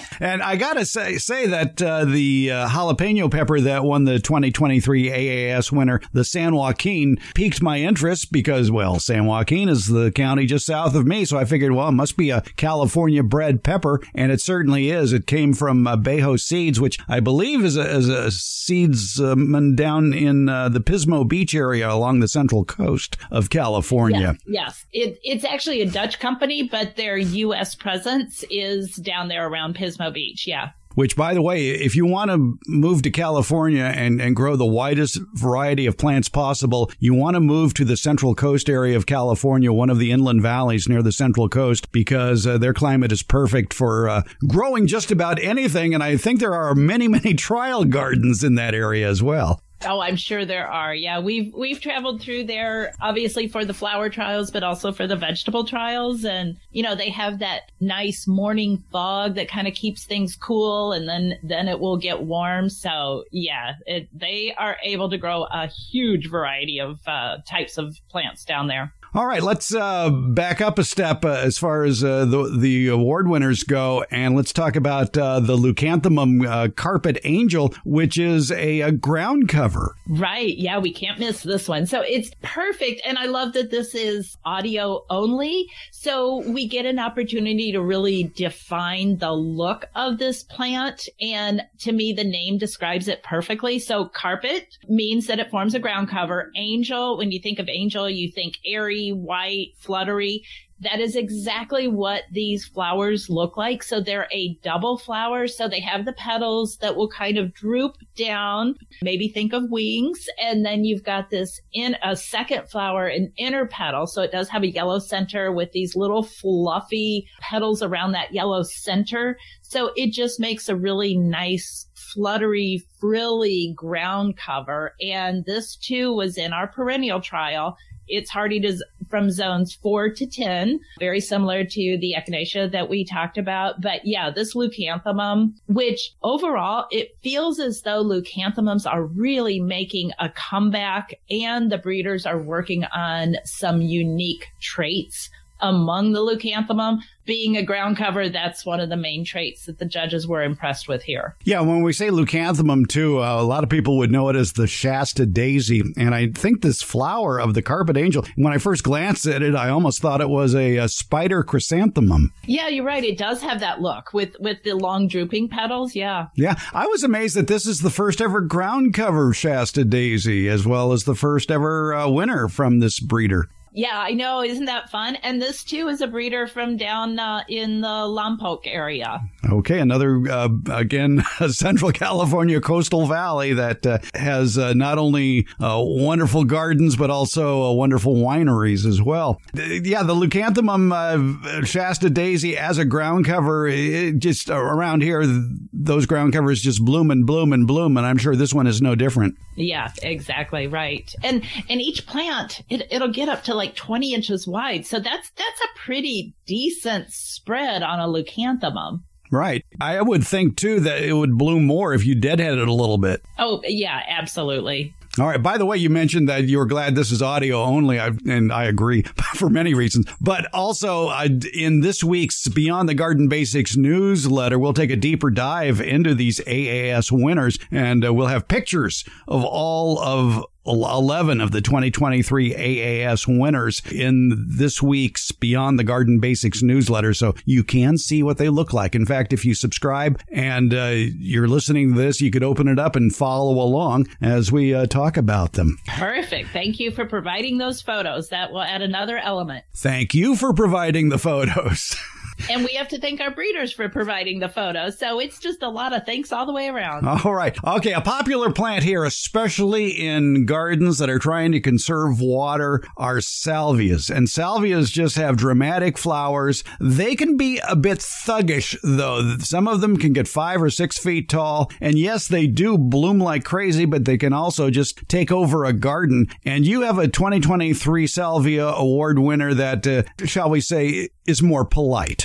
and 0.20 0.42
I 0.42 0.56
gotta 0.56 0.84
say 0.84 1.16
say 1.18 1.46
that 1.46 1.80
uh, 1.80 2.04
the 2.04 2.50
uh, 2.50 2.68
jalapeno 2.68 3.30
pepper 3.30 3.60
that 3.60 3.84
won 3.84 4.04
the 4.04 4.18
2023 4.18 5.10
AAS 5.10 5.72
winner, 5.72 6.00
the 6.12 6.24
San 6.24 6.54
Joaquin, 6.54 7.18
piqued 7.34 7.62
my 7.62 7.78
interest 7.78 8.32
because 8.32 8.70
well, 8.70 8.98
San 8.98 9.26
Joaquin 9.26 9.68
is 9.68 9.88
the 9.88 10.10
county 10.12 10.46
just 10.46 10.66
south 10.66 10.94
of 10.94 11.06
me, 11.06 11.24
so 11.24 11.38
I 11.38 11.44
figured 11.44 11.72
well, 11.72 11.88
it 11.88 11.92
must 11.92 12.16
be 12.16 12.30
a 12.30 12.42
California 12.56 13.22
bred 13.22 13.62
pepper, 13.62 14.00
and 14.14 14.30
it 14.30 14.40
certainly 14.40 14.90
is. 14.90 15.12
It 15.12 15.26
came 15.26 15.54
from 15.54 15.86
uh, 15.86 15.96
Bejo 15.96 16.38
Seeds, 16.38 16.80
which 16.80 16.98
I 17.08 17.20
believe 17.20 17.64
is 17.64 17.76
a, 17.76 17.88
is 17.88 18.08
a 18.08 18.26
seedsman 18.26 19.76
down 19.76 20.12
in 20.12 20.48
uh, 20.48 20.68
the 20.68 20.80
Pismo 20.80 21.26
Beach 21.26 21.54
area 21.54 21.90
along 21.90 22.20
the 22.20 22.28
central 22.28 22.64
coast 22.64 23.16
of 23.30 23.50
California. 23.50 24.36
Yes. 24.46 24.46
yes. 24.46 24.86
It, 24.92 25.20
it's 25.22 25.44
actually 25.44 25.80
a 25.80 25.86
Dutch 25.86 26.18
company, 26.18 26.33
but 26.70 26.96
their 26.96 27.16
U.S. 27.16 27.74
presence 27.74 28.44
is 28.50 28.94
down 28.96 29.28
there 29.28 29.48
around 29.48 29.76
Pismo 29.76 30.12
Beach. 30.12 30.46
Yeah. 30.46 30.70
Which, 30.94 31.16
by 31.16 31.34
the 31.34 31.42
way, 31.42 31.70
if 31.70 31.96
you 31.96 32.06
want 32.06 32.30
to 32.30 32.56
move 32.68 33.02
to 33.02 33.10
California 33.10 33.82
and, 33.82 34.20
and 34.20 34.36
grow 34.36 34.54
the 34.54 34.64
widest 34.64 35.18
variety 35.34 35.86
of 35.86 35.98
plants 35.98 36.28
possible, 36.28 36.90
you 37.00 37.14
want 37.14 37.34
to 37.34 37.40
move 37.40 37.74
to 37.74 37.84
the 37.84 37.96
Central 37.96 38.34
Coast 38.34 38.68
area 38.68 38.96
of 38.96 39.04
California, 39.04 39.72
one 39.72 39.90
of 39.90 39.98
the 39.98 40.12
inland 40.12 40.42
valleys 40.42 40.88
near 40.88 41.02
the 41.02 41.10
Central 41.10 41.48
Coast, 41.48 41.90
because 41.90 42.46
uh, 42.46 42.58
their 42.58 42.72
climate 42.72 43.10
is 43.10 43.24
perfect 43.24 43.74
for 43.74 44.08
uh, 44.08 44.22
growing 44.46 44.86
just 44.86 45.10
about 45.10 45.40
anything. 45.40 45.94
And 45.94 46.02
I 46.02 46.16
think 46.16 46.38
there 46.38 46.54
are 46.54 46.76
many, 46.76 47.08
many 47.08 47.34
trial 47.34 47.84
gardens 47.84 48.44
in 48.44 48.54
that 48.54 48.74
area 48.74 49.08
as 49.08 49.20
well. 49.20 49.63
Oh, 49.86 50.00
I'm 50.00 50.16
sure 50.16 50.44
there 50.44 50.70
are. 50.70 50.94
Yeah, 50.94 51.20
we've 51.20 51.52
we've 51.54 51.80
traveled 51.80 52.22
through 52.22 52.44
there 52.44 52.94
obviously 53.00 53.48
for 53.48 53.64
the 53.64 53.74
flower 53.74 54.08
trials, 54.08 54.50
but 54.50 54.62
also 54.62 54.92
for 54.92 55.06
the 55.06 55.16
vegetable 55.16 55.64
trials. 55.64 56.24
And 56.24 56.56
you 56.70 56.82
know, 56.82 56.94
they 56.94 57.10
have 57.10 57.40
that 57.40 57.70
nice 57.80 58.26
morning 58.26 58.82
fog 58.90 59.34
that 59.34 59.48
kind 59.48 59.68
of 59.68 59.74
keeps 59.74 60.04
things 60.04 60.36
cool, 60.36 60.92
and 60.92 61.08
then 61.08 61.34
then 61.42 61.68
it 61.68 61.80
will 61.80 61.98
get 61.98 62.22
warm. 62.22 62.70
So 62.70 63.24
yeah, 63.30 63.74
it, 63.86 64.08
they 64.12 64.54
are 64.56 64.76
able 64.82 65.10
to 65.10 65.18
grow 65.18 65.44
a 65.44 65.66
huge 65.66 66.30
variety 66.30 66.80
of 66.80 67.00
uh, 67.06 67.38
types 67.46 67.76
of 67.76 67.96
plants 68.08 68.44
down 68.44 68.68
there. 68.68 68.92
All 69.16 69.26
right, 69.26 69.44
let's 69.44 69.72
uh, 69.72 70.10
back 70.10 70.60
up 70.60 70.76
a 70.76 70.82
step 70.82 71.24
uh, 71.24 71.28
as 71.28 71.56
far 71.56 71.84
as 71.84 72.02
uh, 72.02 72.24
the 72.24 72.52
the 72.58 72.88
award 72.88 73.28
winners 73.28 73.62
go, 73.62 74.04
and 74.10 74.34
let's 74.34 74.52
talk 74.52 74.74
about 74.74 75.16
uh, 75.16 75.38
the 75.38 75.56
Leucanthemum 75.56 76.44
uh, 76.44 76.68
Carpet 76.70 77.20
Angel, 77.22 77.72
which 77.84 78.18
is 78.18 78.50
a, 78.50 78.80
a, 78.80 78.90
ground 78.90 79.48
cover. 79.48 79.94
Right. 80.08 80.58
Yeah, 80.58 80.80
we 80.80 80.92
can't 80.92 81.20
miss 81.20 81.44
this 81.44 81.68
one. 81.68 81.86
So 81.86 82.00
it's 82.00 82.32
perfect, 82.42 83.02
and 83.06 83.16
I 83.16 83.26
love 83.26 83.52
that 83.52 83.70
this 83.70 83.94
is 83.94 84.36
audio 84.44 85.04
only, 85.08 85.68
so 85.92 86.42
we 86.50 86.66
get 86.66 86.84
an 86.84 86.98
opportunity 86.98 87.70
to 87.70 87.80
really 87.80 88.24
define 88.24 89.18
the 89.18 89.30
look 89.30 89.84
of 89.94 90.18
this 90.18 90.42
plant. 90.42 91.08
And 91.20 91.62
to 91.82 91.92
me, 91.92 92.14
the 92.14 92.24
name 92.24 92.58
describes 92.58 93.06
it 93.06 93.22
perfectly. 93.22 93.78
So 93.78 94.06
carpet 94.06 94.76
means 94.88 95.28
that 95.28 95.38
it 95.38 95.52
forms 95.52 95.76
a 95.76 95.78
ground 95.78 96.08
cover. 96.08 96.50
Angel, 96.56 97.16
when 97.16 97.30
you 97.30 97.38
think 97.38 97.60
of 97.60 97.68
angel, 97.68 98.10
you 98.10 98.28
think 98.32 98.58
airy 98.66 99.03
white, 99.12 99.68
fluttery. 99.78 100.42
That 100.80 101.00
is 101.00 101.16
exactly 101.16 101.86
what 101.88 102.24
these 102.32 102.66
flowers 102.66 103.30
look 103.30 103.56
like. 103.56 103.82
So 103.82 104.00
they're 104.00 104.28
a 104.32 104.58
double 104.62 104.98
flower. 104.98 105.46
So 105.46 105.68
they 105.68 105.80
have 105.80 106.04
the 106.04 106.12
petals 106.12 106.76
that 106.78 106.96
will 106.96 107.08
kind 107.08 107.38
of 107.38 107.54
droop 107.54 107.94
down. 108.16 108.74
Maybe 109.00 109.28
think 109.28 109.52
of 109.52 109.70
wings. 109.70 110.26
And 110.42 110.64
then 110.64 110.84
you've 110.84 111.04
got 111.04 111.30
this 111.30 111.60
in 111.72 111.96
a 112.02 112.16
second 112.16 112.68
flower, 112.68 113.06
an 113.06 113.32
inner 113.38 113.66
petal. 113.66 114.06
So 114.06 114.20
it 114.20 114.32
does 114.32 114.48
have 114.48 114.62
a 114.62 114.70
yellow 114.70 114.98
center 114.98 115.52
with 115.52 115.70
these 115.72 115.96
little 115.96 116.24
fluffy 116.24 117.26
petals 117.40 117.82
around 117.82 118.12
that 118.12 118.34
yellow 118.34 118.62
center. 118.62 119.38
So 119.62 119.92
it 119.96 120.12
just 120.12 120.38
makes 120.40 120.68
a 120.68 120.76
really 120.76 121.16
nice 121.16 121.88
fluttery, 121.94 122.82
frilly 123.00 123.72
ground 123.76 124.36
cover. 124.36 124.94
And 125.00 125.44
this 125.46 125.76
too 125.76 126.12
was 126.12 126.36
in 126.36 126.52
our 126.52 126.66
perennial 126.66 127.20
trial 127.20 127.76
its 128.08 128.30
hardiness 128.30 128.82
from 129.08 129.30
zones 129.30 129.74
four 129.74 130.10
to 130.10 130.26
10, 130.26 130.80
very 130.98 131.20
similar 131.20 131.64
to 131.64 131.98
the 132.00 132.14
echinacea 132.18 132.70
that 132.72 132.88
we 132.88 133.04
talked 133.04 133.38
about. 133.38 133.80
But 133.80 134.00
yeah, 134.04 134.30
this 134.30 134.54
leucanthemum, 134.54 135.54
which 135.68 136.12
overall, 136.22 136.86
it 136.90 137.16
feels 137.22 137.60
as 137.60 137.82
though 137.82 138.04
leucanthemums 138.04 138.90
are 138.90 139.04
really 139.04 139.60
making 139.60 140.12
a 140.18 140.30
comeback 140.30 141.14
and 141.30 141.70
the 141.70 141.78
breeders 141.78 142.26
are 142.26 142.38
working 142.38 142.84
on 142.84 143.36
some 143.44 143.80
unique 143.80 144.48
traits 144.60 145.30
among 145.60 146.12
the 146.12 146.20
leucanthemum 146.20 147.00
being 147.24 147.56
a 147.56 147.62
ground 147.62 147.96
cover, 147.96 148.28
that's 148.28 148.66
one 148.66 148.80
of 148.80 148.90
the 148.90 148.96
main 148.96 149.24
traits 149.24 149.64
that 149.64 149.78
the 149.78 149.84
judges 149.86 150.26
were 150.26 150.42
impressed 150.42 150.88
with 150.88 151.02
here. 151.02 151.36
Yeah, 151.44 151.60
when 151.60 151.82
we 151.82 151.92
say 151.92 152.08
leucanthemum, 152.08 152.86
too, 152.86 153.22
uh, 153.22 153.40
a 153.40 153.42
lot 153.42 153.64
of 153.64 153.70
people 153.70 153.96
would 153.98 154.10
know 154.10 154.28
it 154.28 154.36
as 154.36 154.52
the 154.52 154.66
Shasta 154.66 155.24
daisy. 155.24 155.82
And 155.96 156.14
I 156.14 156.28
think 156.28 156.60
this 156.60 156.82
flower 156.82 157.40
of 157.40 157.54
the 157.54 157.62
carpet 157.62 157.96
angel, 157.96 158.26
when 158.36 158.52
I 158.52 158.58
first 158.58 158.84
glanced 158.84 159.26
at 159.26 159.42
it, 159.42 159.54
I 159.54 159.70
almost 159.70 160.02
thought 160.02 160.20
it 160.20 160.28
was 160.28 160.54
a, 160.54 160.76
a 160.76 160.88
spider 160.88 161.42
chrysanthemum. 161.42 162.32
Yeah, 162.44 162.68
you're 162.68 162.84
right. 162.84 163.04
It 163.04 163.16
does 163.16 163.40
have 163.40 163.60
that 163.60 163.80
look 163.80 164.12
with, 164.12 164.36
with 164.40 164.62
the 164.62 164.74
long 164.74 165.08
drooping 165.08 165.48
petals. 165.48 165.94
Yeah. 165.94 166.26
Yeah. 166.34 166.56
I 166.72 166.86
was 166.86 167.04
amazed 167.04 167.36
that 167.36 167.46
this 167.46 167.66
is 167.66 167.80
the 167.80 167.90
first 167.90 168.20
ever 168.20 168.42
ground 168.42 168.92
cover 168.92 169.32
Shasta 169.32 169.84
daisy, 169.84 170.48
as 170.48 170.66
well 170.66 170.92
as 170.92 171.04
the 171.04 171.14
first 171.14 171.50
ever 171.50 171.94
uh, 171.94 172.08
winner 172.08 172.48
from 172.48 172.80
this 172.80 173.00
breeder. 173.00 173.48
Yeah, 173.76 173.98
I 173.98 174.12
know. 174.12 174.40
Isn't 174.40 174.66
that 174.66 174.88
fun? 174.88 175.16
And 175.16 175.42
this 175.42 175.64
too 175.64 175.88
is 175.88 176.00
a 176.00 176.06
breeder 176.06 176.46
from 176.46 176.76
down 176.76 177.18
uh, 177.18 177.42
in 177.48 177.80
the 177.80 177.88
Lompoc 177.88 178.60
area. 178.66 179.20
Okay, 179.50 179.80
another 179.80 180.22
uh, 180.30 180.48
again 180.70 181.24
Central 181.48 181.90
California 181.90 182.60
coastal 182.60 183.06
valley 183.06 183.52
that 183.52 183.84
uh, 183.84 183.98
has 184.14 184.56
uh, 184.56 184.74
not 184.74 184.98
only 184.98 185.48
uh, 185.60 185.82
wonderful 185.84 186.44
gardens 186.44 186.94
but 186.94 187.10
also 187.10 187.64
uh, 187.64 187.72
wonderful 187.72 188.14
wineries 188.14 188.86
as 188.86 189.02
well. 189.02 189.40
Yeah, 189.54 190.04
the 190.04 190.14
Leucanthemum 190.14 191.66
Shasta 191.66 192.10
daisy 192.10 192.56
as 192.56 192.78
a 192.78 192.84
ground 192.84 193.24
cover, 193.24 193.68
just 194.12 194.50
around 194.50 195.02
here, 195.02 195.24
those 195.72 196.06
ground 196.06 196.32
covers 196.32 196.60
just 196.62 196.84
bloom 196.84 197.10
and 197.10 197.26
bloom 197.26 197.52
and 197.52 197.66
bloom, 197.66 197.96
and 197.96 198.06
I'm 198.06 198.18
sure 198.18 198.36
this 198.36 198.54
one 198.54 198.68
is 198.68 198.80
no 198.80 198.94
different. 198.94 199.36
Yeah, 199.56 199.92
exactly 200.02 200.66
right. 200.66 201.12
And 201.22 201.44
and 201.68 201.80
each 201.80 202.06
plant, 202.06 202.62
it, 202.68 202.86
it'll 202.90 203.12
get 203.12 203.28
up 203.28 203.44
to 203.44 203.54
like 203.54 203.63
like 203.64 203.76
20 203.76 204.14
inches 204.14 204.46
wide. 204.46 204.86
So 204.86 204.98
that's, 204.98 205.30
that's 205.30 205.60
a 205.60 205.78
pretty 205.78 206.34
decent 206.46 207.10
spread 207.10 207.82
on 207.82 208.00
a 208.00 208.06
leucanthemum. 208.06 209.02
Right. 209.30 209.64
I 209.80 210.00
would 210.00 210.24
think 210.24 210.56
too 210.56 210.80
that 210.80 211.02
it 211.02 211.14
would 211.14 211.38
bloom 211.38 211.64
more 211.64 211.94
if 211.94 212.04
you 212.04 212.14
deadhead 212.14 212.58
it 212.58 212.68
a 212.68 212.72
little 212.72 212.98
bit. 212.98 213.24
Oh, 213.38 213.62
yeah, 213.64 214.02
absolutely. 214.06 214.94
All 215.18 215.26
right. 215.26 215.42
By 215.42 215.58
the 215.58 215.64
way, 215.64 215.76
you 215.76 215.90
mentioned 215.90 216.28
that 216.28 216.44
you 216.44 216.58
were 216.58 216.66
glad 216.66 216.94
this 216.94 217.12
is 217.12 217.22
audio 217.22 217.62
only, 217.62 218.00
I, 218.00 218.10
and 218.28 218.52
I 218.52 218.64
agree 218.64 219.02
for 219.34 219.48
many 219.48 219.72
reasons. 219.72 220.06
But 220.20 220.46
also, 220.52 221.08
uh, 221.08 221.28
in 221.54 221.80
this 221.80 222.02
week's 222.02 222.48
Beyond 222.48 222.88
the 222.88 222.94
Garden 222.94 223.28
Basics 223.28 223.76
newsletter, 223.76 224.58
we'll 224.58 224.74
take 224.74 224.90
a 224.90 224.96
deeper 224.96 225.30
dive 225.30 225.80
into 225.80 226.14
these 226.14 226.40
AAS 226.40 227.12
winners, 227.12 227.58
and 227.70 228.04
uh, 228.04 228.12
we'll 228.12 228.26
have 228.26 228.48
pictures 228.48 229.04
of 229.28 229.44
all 229.44 230.00
of 230.00 230.44
11 230.66 231.40
of 231.40 231.50
the 231.50 231.60
2023 231.60 232.54
AAS 232.54 233.26
winners 233.26 233.82
in 233.92 234.46
this 234.48 234.82
week's 234.82 235.32
Beyond 235.32 235.78
the 235.78 235.84
Garden 235.84 236.20
Basics 236.20 236.62
newsletter. 236.62 237.14
So 237.14 237.34
you 237.44 237.64
can 237.64 237.98
see 237.98 238.22
what 238.22 238.38
they 238.38 238.48
look 238.48 238.72
like. 238.72 238.94
In 238.94 239.06
fact, 239.06 239.32
if 239.32 239.44
you 239.44 239.54
subscribe 239.54 240.20
and 240.30 240.72
uh, 240.72 240.92
you're 240.94 241.48
listening 241.48 241.92
to 241.94 241.98
this, 242.00 242.20
you 242.20 242.30
could 242.30 242.42
open 242.42 242.68
it 242.68 242.78
up 242.78 242.96
and 242.96 243.14
follow 243.14 243.60
along 243.60 244.06
as 244.20 244.50
we 244.50 244.74
uh, 244.74 244.86
talk 244.86 245.16
about 245.16 245.52
them. 245.52 245.78
Perfect. 245.86 246.50
Thank 246.50 246.80
you 246.80 246.90
for 246.90 247.04
providing 247.04 247.58
those 247.58 247.82
photos. 247.82 248.28
That 248.28 248.52
will 248.52 248.62
add 248.62 248.82
another 248.82 249.18
element. 249.18 249.64
Thank 249.74 250.14
you 250.14 250.36
for 250.36 250.52
providing 250.52 251.08
the 251.08 251.18
photos. 251.18 251.96
and 252.50 252.64
we 252.64 252.74
have 252.74 252.88
to 252.88 252.98
thank 252.98 253.20
our 253.20 253.30
breeders 253.30 253.72
for 253.72 253.88
providing 253.88 254.40
the 254.40 254.48
photos. 254.48 254.98
So 254.98 255.20
it's 255.20 255.38
just 255.38 255.62
a 255.62 255.68
lot 255.68 255.92
of 255.92 256.04
thanks 256.04 256.32
all 256.32 256.46
the 256.46 256.52
way 256.52 256.68
around. 256.68 257.06
All 257.24 257.34
right. 257.34 257.56
Okay. 257.64 257.92
A 257.92 258.00
popular 258.00 258.50
plant 258.52 258.84
here, 258.84 259.04
especially 259.04 259.90
in 259.90 260.46
gardens 260.46 260.98
that 260.98 261.10
are 261.10 261.18
trying 261.18 261.52
to 261.52 261.60
conserve 261.60 262.20
water, 262.20 262.82
are 262.96 263.18
salvias. 263.18 264.14
And 264.14 264.26
salvias 264.26 264.90
just 264.90 265.16
have 265.16 265.36
dramatic 265.36 265.96
flowers. 265.96 266.64
They 266.80 267.14
can 267.14 267.36
be 267.36 267.60
a 267.66 267.76
bit 267.76 267.98
thuggish, 267.98 268.76
though. 268.82 269.36
Some 269.38 269.68
of 269.68 269.80
them 269.80 269.96
can 269.96 270.12
get 270.12 270.28
five 270.28 270.62
or 270.62 270.70
six 270.70 270.98
feet 270.98 271.28
tall. 271.28 271.70
And 271.80 271.98
yes, 271.98 272.28
they 272.28 272.46
do 272.46 272.76
bloom 272.76 273.18
like 273.18 273.44
crazy, 273.44 273.84
but 273.84 274.04
they 274.04 274.18
can 274.18 274.32
also 274.32 274.70
just 274.70 275.08
take 275.08 275.30
over 275.30 275.64
a 275.64 275.72
garden. 275.72 276.26
And 276.44 276.66
you 276.66 276.82
have 276.82 276.98
a 276.98 277.08
2023 277.08 278.06
Salvia 278.06 278.66
Award 278.68 279.18
winner 279.18 279.54
that, 279.54 279.86
uh, 279.86 280.02
shall 280.24 280.50
we 280.50 280.60
say, 280.60 281.08
is 281.26 281.42
more 281.42 281.64
polite. 281.64 282.23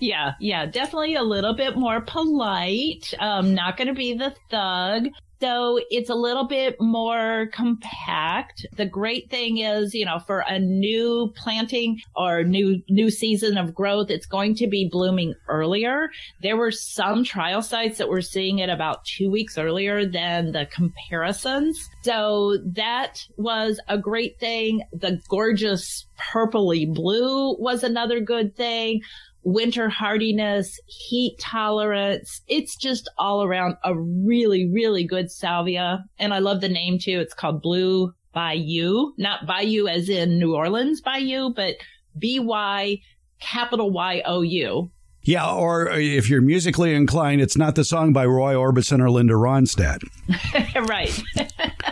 Yeah, 0.00 0.32
yeah, 0.40 0.66
definitely 0.66 1.14
a 1.14 1.22
little 1.22 1.54
bit 1.54 1.76
more 1.76 2.00
polite. 2.00 3.12
Um, 3.18 3.54
not 3.54 3.76
going 3.76 3.88
to 3.88 3.94
be 3.94 4.14
the 4.14 4.34
thug. 4.50 5.08
So 5.40 5.80
it's 5.90 6.10
a 6.10 6.14
little 6.14 6.46
bit 6.46 6.76
more 6.80 7.48
compact. 7.54 8.66
The 8.76 8.84
great 8.84 9.30
thing 9.30 9.56
is, 9.56 9.94
you 9.94 10.04
know, 10.04 10.18
for 10.18 10.40
a 10.40 10.58
new 10.58 11.32
planting 11.34 11.98
or 12.14 12.44
new, 12.44 12.82
new 12.90 13.10
season 13.10 13.56
of 13.56 13.74
growth, 13.74 14.10
it's 14.10 14.26
going 14.26 14.54
to 14.56 14.66
be 14.66 14.90
blooming 14.92 15.34
earlier. 15.48 16.10
There 16.42 16.58
were 16.58 16.70
some 16.70 17.24
trial 17.24 17.62
sites 17.62 17.96
that 17.96 18.10
were 18.10 18.20
seeing 18.20 18.58
it 18.58 18.68
about 18.68 19.06
two 19.06 19.30
weeks 19.30 19.56
earlier 19.56 20.04
than 20.04 20.52
the 20.52 20.66
comparisons. 20.66 21.88
So 22.02 22.58
that 22.74 23.24
was 23.38 23.80
a 23.88 23.96
great 23.96 24.38
thing. 24.38 24.82
The 24.92 25.22
gorgeous 25.30 26.06
purpley 26.18 26.92
blue 26.92 27.56
was 27.58 27.82
another 27.82 28.20
good 28.20 28.54
thing 28.54 29.00
winter 29.42 29.88
hardiness, 29.88 30.78
heat 30.86 31.38
tolerance. 31.38 32.42
It's 32.46 32.76
just 32.76 33.10
all 33.18 33.42
around 33.42 33.76
a 33.84 33.94
really, 33.96 34.70
really 34.70 35.04
good 35.04 35.30
salvia. 35.30 36.04
And 36.18 36.34
I 36.34 36.38
love 36.38 36.60
the 36.60 36.68
name 36.68 36.98
too. 36.98 37.20
It's 37.20 37.34
called 37.34 37.62
Blue 37.62 38.12
Bayou, 38.32 39.12
not 39.18 39.46
Bayou 39.46 39.88
as 39.88 40.08
in 40.08 40.38
New 40.38 40.54
Orleans 40.54 41.00
Bayou, 41.00 41.52
but 41.54 41.76
B 42.18 42.38
Y 42.38 43.00
capital 43.40 43.90
Y 43.90 44.22
O 44.24 44.42
U. 44.42 44.90
Yeah, 45.22 45.52
or 45.52 45.90
if 45.90 46.30
you're 46.30 46.40
musically 46.40 46.94
inclined, 46.94 47.42
it's 47.42 47.56
not 47.56 47.74
the 47.74 47.84
song 47.84 48.12
by 48.12 48.24
Roy 48.24 48.54
Orbison 48.54 49.00
or 49.00 49.10
Linda 49.10 49.34
Ronstadt. 49.34 50.02
right. 50.88 51.22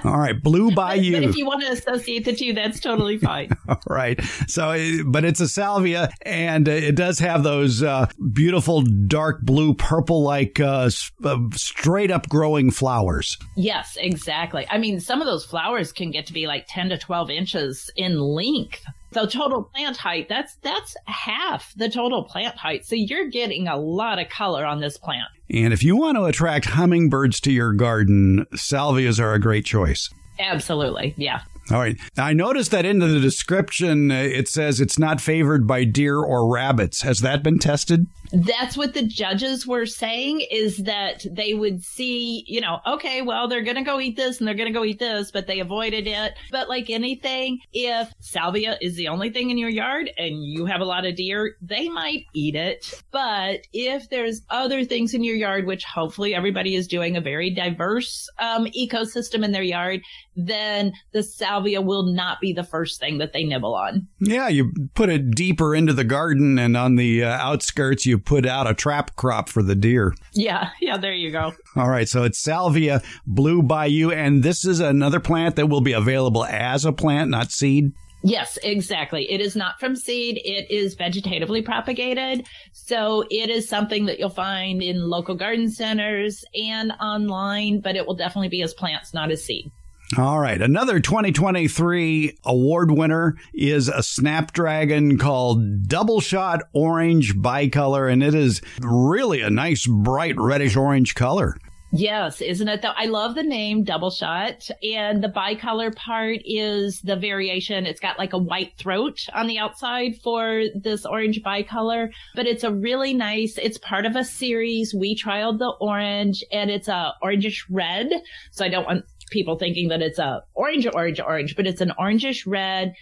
All 0.05 0.19
right, 0.19 0.41
Blue 0.41 0.71
Bayou. 0.71 1.13
But, 1.13 1.21
but 1.21 1.29
if 1.31 1.37
you 1.37 1.45
want 1.45 1.63
to 1.63 1.73
associate 1.73 2.25
the 2.25 2.35
two, 2.35 2.55
that's 2.55 2.81
totally 2.81 3.19
fine. 3.19 3.51
All 3.69 3.81
right. 3.87 4.19
So, 4.47 5.03
but 5.05 5.25
it's 5.25 5.41
a 5.41 5.49
salvia, 5.49 6.11
and 6.23 6.67
it 6.69 6.95
does 6.97 7.19
have 7.19 7.43
those 7.43 7.83
uh, 7.83 8.07
beautiful 8.33 8.83
dark 8.83 9.43
blue, 9.43 9.75
purple 9.75 10.23
like 10.23 10.59
uh, 10.59 10.91
uh, 11.23 11.39
straight 11.53 12.11
up 12.11 12.29
growing 12.31 12.71
flowers. 12.71 13.37
Yes, 13.57 13.99
exactly. 14.01 14.67
I 14.71 14.79
mean, 14.79 15.01
some 15.01 15.21
of 15.21 15.27
those 15.27 15.45
flowers 15.45 15.93
can 15.93 16.11
get 16.11 16.27
to 16.27 16.33
be 16.33 16.47
like 16.47 16.67
10 16.69 16.91
to 16.91 16.99
12 16.99 17.31
inches 17.31 17.91
in 17.95 18.19
length. 18.19 18.85
So 19.13 19.27
total 19.27 19.65
plant 19.65 19.97
height, 19.97 20.29
that's 20.29 20.57
that's 20.57 20.97
half 21.07 21.73
the 21.77 21.89
total 21.89 22.25
plant 22.25 22.57
height. 22.57 22.85
So 22.85 22.95
you're 22.95 23.29
getting 23.29 23.67
a 23.67 23.77
lot 23.77 24.19
of 24.19 24.29
color 24.29 24.65
on 24.67 24.81
this 24.81 24.99
plant. 24.99 25.29
And 25.51 25.73
if 25.73 25.83
you 25.83 25.97
want 25.97 26.17
to 26.17 26.25
attract 26.25 26.67
hummingbirds 26.67 27.41
to 27.41 27.53
your 27.53 27.73
garden, 27.73 28.47
salvias 28.55 29.19
are 29.19 29.33
a 29.33 29.41
great 29.41 29.65
choice. 29.65 30.11
Absolutely. 30.39 31.15
Yeah. 31.17 31.41
All 31.71 31.79
right. 31.79 31.99
Now, 32.17 32.27
I 32.27 32.33
noticed 32.33 32.71
that 32.71 32.87
in 32.87 32.99
the 32.99 33.21
description 33.21 34.11
uh, 34.11 34.15
it 34.15 34.49
says 34.49 34.81
it's 34.81 34.99
not 34.99 35.21
favored 35.21 35.67
by 35.67 35.85
deer 35.85 36.19
or 36.19 36.51
rabbits. 36.51 37.03
Has 37.03 37.21
that 37.21 37.43
been 37.43 37.59
tested? 37.59 38.07
That's 38.33 38.77
what 38.77 38.95
the 38.95 39.07
judges 39.07 39.67
were 39.67 39.87
saying 39.87 40.43
is 40.51 40.79
that 40.79 41.25
they 41.31 41.55
would 41.55 41.83
see, 41.83 42.45
you 42.47 42.61
know, 42.61 42.79
okay, 42.87 43.23
well, 43.23 43.49
they're 43.49 43.63
going 43.63 43.77
to 43.77 43.83
go 43.83 44.01
eat 44.01 44.17
this 44.17 44.39
and 44.39 44.47
they're 44.47 44.55
going 44.55 44.73
to 44.73 44.79
go 44.79 44.85
eat 44.85 44.99
this, 44.99 45.31
but 45.31 45.47
they 45.47 45.61
avoided 45.61 46.07
it. 46.07 46.35
But 46.51 46.69
like 46.69 46.91
anything, 46.91 47.59
if 47.73 48.13
salvia 48.21 48.77
is 48.81 48.97
the 48.97 49.09
only 49.09 49.31
thing 49.31 49.51
in 49.51 49.59
your 49.59 49.71
yard 49.71 50.11
and 50.19 50.45
you 50.45 50.67
have 50.67 50.81
a 50.81 50.85
lot 50.85 51.07
of 51.07 51.17
deer, 51.17 51.57
they 51.61 51.89
might 51.89 52.25
eat 52.35 52.55
it. 52.55 53.03
But 53.11 53.61
if 53.73 54.09
there's 54.11 54.43
other 54.51 54.85
things 54.85 55.15
in 55.15 55.25
your 55.25 55.37
yard, 55.37 55.67
which 55.67 55.85
hopefully 55.85 56.35
everybody 56.35 56.75
is 56.75 56.87
doing 56.87 57.17
a 57.17 57.21
very 57.21 57.51
diverse 57.51 58.29
um, 58.39 58.67
ecosystem 58.67 59.45
in 59.45 59.53
their 59.53 59.63
yard, 59.63 60.01
then 60.37 60.93
the 61.13 61.23
salvia 61.23 61.81
will 61.81 62.15
not 62.15 62.41
be 62.41 62.53
the 62.53 62.65
first 62.65 63.01
thing 63.01 63.19
that 63.19 63.33
they 63.33 63.45
nibble 63.45 63.75
on. 63.75 64.07
Yeah, 64.21 64.49
you 64.49 64.73
put 64.95 65.09
it 65.09 65.33
deeper 65.33 65.75
into 65.75 65.93
the 65.93 66.05
garden 66.05 66.59
and 66.59 66.77
on 66.77 66.97
the 66.97 67.25
uh, 67.25 67.29
outskirts, 67.29 68.07
you 68.07 68.18
put 68.19 68.47
out 68.47 68.71
a 68.71 68.75
trap 68.75 69.17
crop 69.17 69.49
for 69.49 69.63
the 69.63 69.75
deer. 69.75 70.15
Yeah, 70.33 70.71
yeah, 70.81 70.97
there 70.97 71.13
you 71.13 71.31
go. 71.31 71.53
All 71.77 71.89
right, 71.89 72.09
so 72.09 72.25
it's 72.25 72.39
Salvia 72.39 73.03
Blue 73.27 73.63
Bayou, 73.63 74.11
and 74.11 74.43
this 74.43 74.65
is 74.65 74.81
another 74.81 75.21
plant 75.21 75.57
that 75.57 75.67
will 75.67 75.81
be 75.81 75.93
available 75.93 76.45
as 76.45 76.85
a 76.85 76.93
plant, 76.93 77.31
not 77.31 77.51
seed. 77.51 77.93
Yes, 78.23 78.59
exactly. 78.63 79.31
It 79.31 79.41
is 79.41 79.55
not 79.55 79.79
from 79.79 79.95
seed. 79.95 80.41
It 80.45 80.71
is 80.71 80.97
vegetatively 80.97 81.65
propagated. 81.65 82.47
So 82.73 83.25
it 83.31 83.49
is 83.49 83.69
something 83.69 84.07
that 84.07 84.19
you'll 84.19 84.29
find 84.29 84.83
in 84.83 85.09
local 85.09 85.37
garden 85.37 85.71
centers 85.71 86.45
and 86.55 86.93
online, 87.01 87.81
but 87.81 87.95
it 87.95 88.07
will 88.07 88.17
definitely 88.17 88.49
be 88.49 88.63
as 88.63 88.75
plants, 88.75 89.15
not 89.15 89.31
as 89.31 89.45
seed. 89.45 89.71
All 90.17 90.41
right. 90.41 90.61
Another 90.61 91.01
2023 91.01 92.39
award 92.45 92.91
winner 92.91 93.37
is 93.53 93.89
a 93.89 94.03
Snapdragon 94.03 95.19
called 95.19 95.87
Double 95.87 96.21
Shot 96.21 96.63
Orange 96.73 97.37
Bicolor, 97.37 98.11
and 98.11 98.23
it 98.23 98.35
is 98.35 98.63
really 98.81 99.43
a 99.43 99.51
nice, 99.51 99.87
bright 99.87 100.37
reddish 100.39 100.77
orange 100.77 101.15
color. 101.15 101.59
Yes, 101.91 102.43
isn't 102.43 102.69
it 102.69 102.83
though? 102.83 102.93
I 102.97 103.07
love 103.07 103.35
the 103.35 103.43
name 103.43 103.83
Double 103.83 104.11
Shot 104.11 104.69
and 104.83 105.25
the 105.25 105.29
bicolor 105.29 105.95
part 105.95 106.39
is 106.45 107.01
the 107.01 107.17
variation. 107.17 107.87
It's 107.87 108.01
got 108.01 108.19
like 108.19 108.35
a 108.35 108.39
white 108.39 108.77
throat 108.77 109.25
on 109.33 109.47
the 109.47 109.59
outside 109.59 110.17
for 110.23 110.65
this 110.75 111.07
orange 111.07 111.43
bicolor, 111.43 112.11
but 112.35 112.47
it's 112.47 112.63
a 112.63 112.75
really 112.75 113.15
nice, 113.15 113.57
it's 113.57 113.79
part 113.79 114.05
of 114.05 114.17
a 114.17 114.25
series. 114.25 114.95
We 114.95 115.17
trialed 115.17 115.61
the 115.61 115.73
orange 115.81 116.45
and 116.53 116.71
it's 116.71 116.89
a 116.89 117.15
orangish 117.23 117.65
red. 117.71 118.11
So 118.51 118.67
I 118.67 118.69
don't 118.69 118.85
want 118.85 119.07
people 119.29 119.59
thinking 119.59 119.89
that 119.89 120.03
it's 120.03 120.19
a 120.19 120.43
orange, 120.55 120.87
orange, 120.93 121.21
orange, 121.21 121.57
but 121.57 121.67
it's 121.67 121.81
an 121.81 121.93
orangish 121.99 122.45
red. 122.47 122.95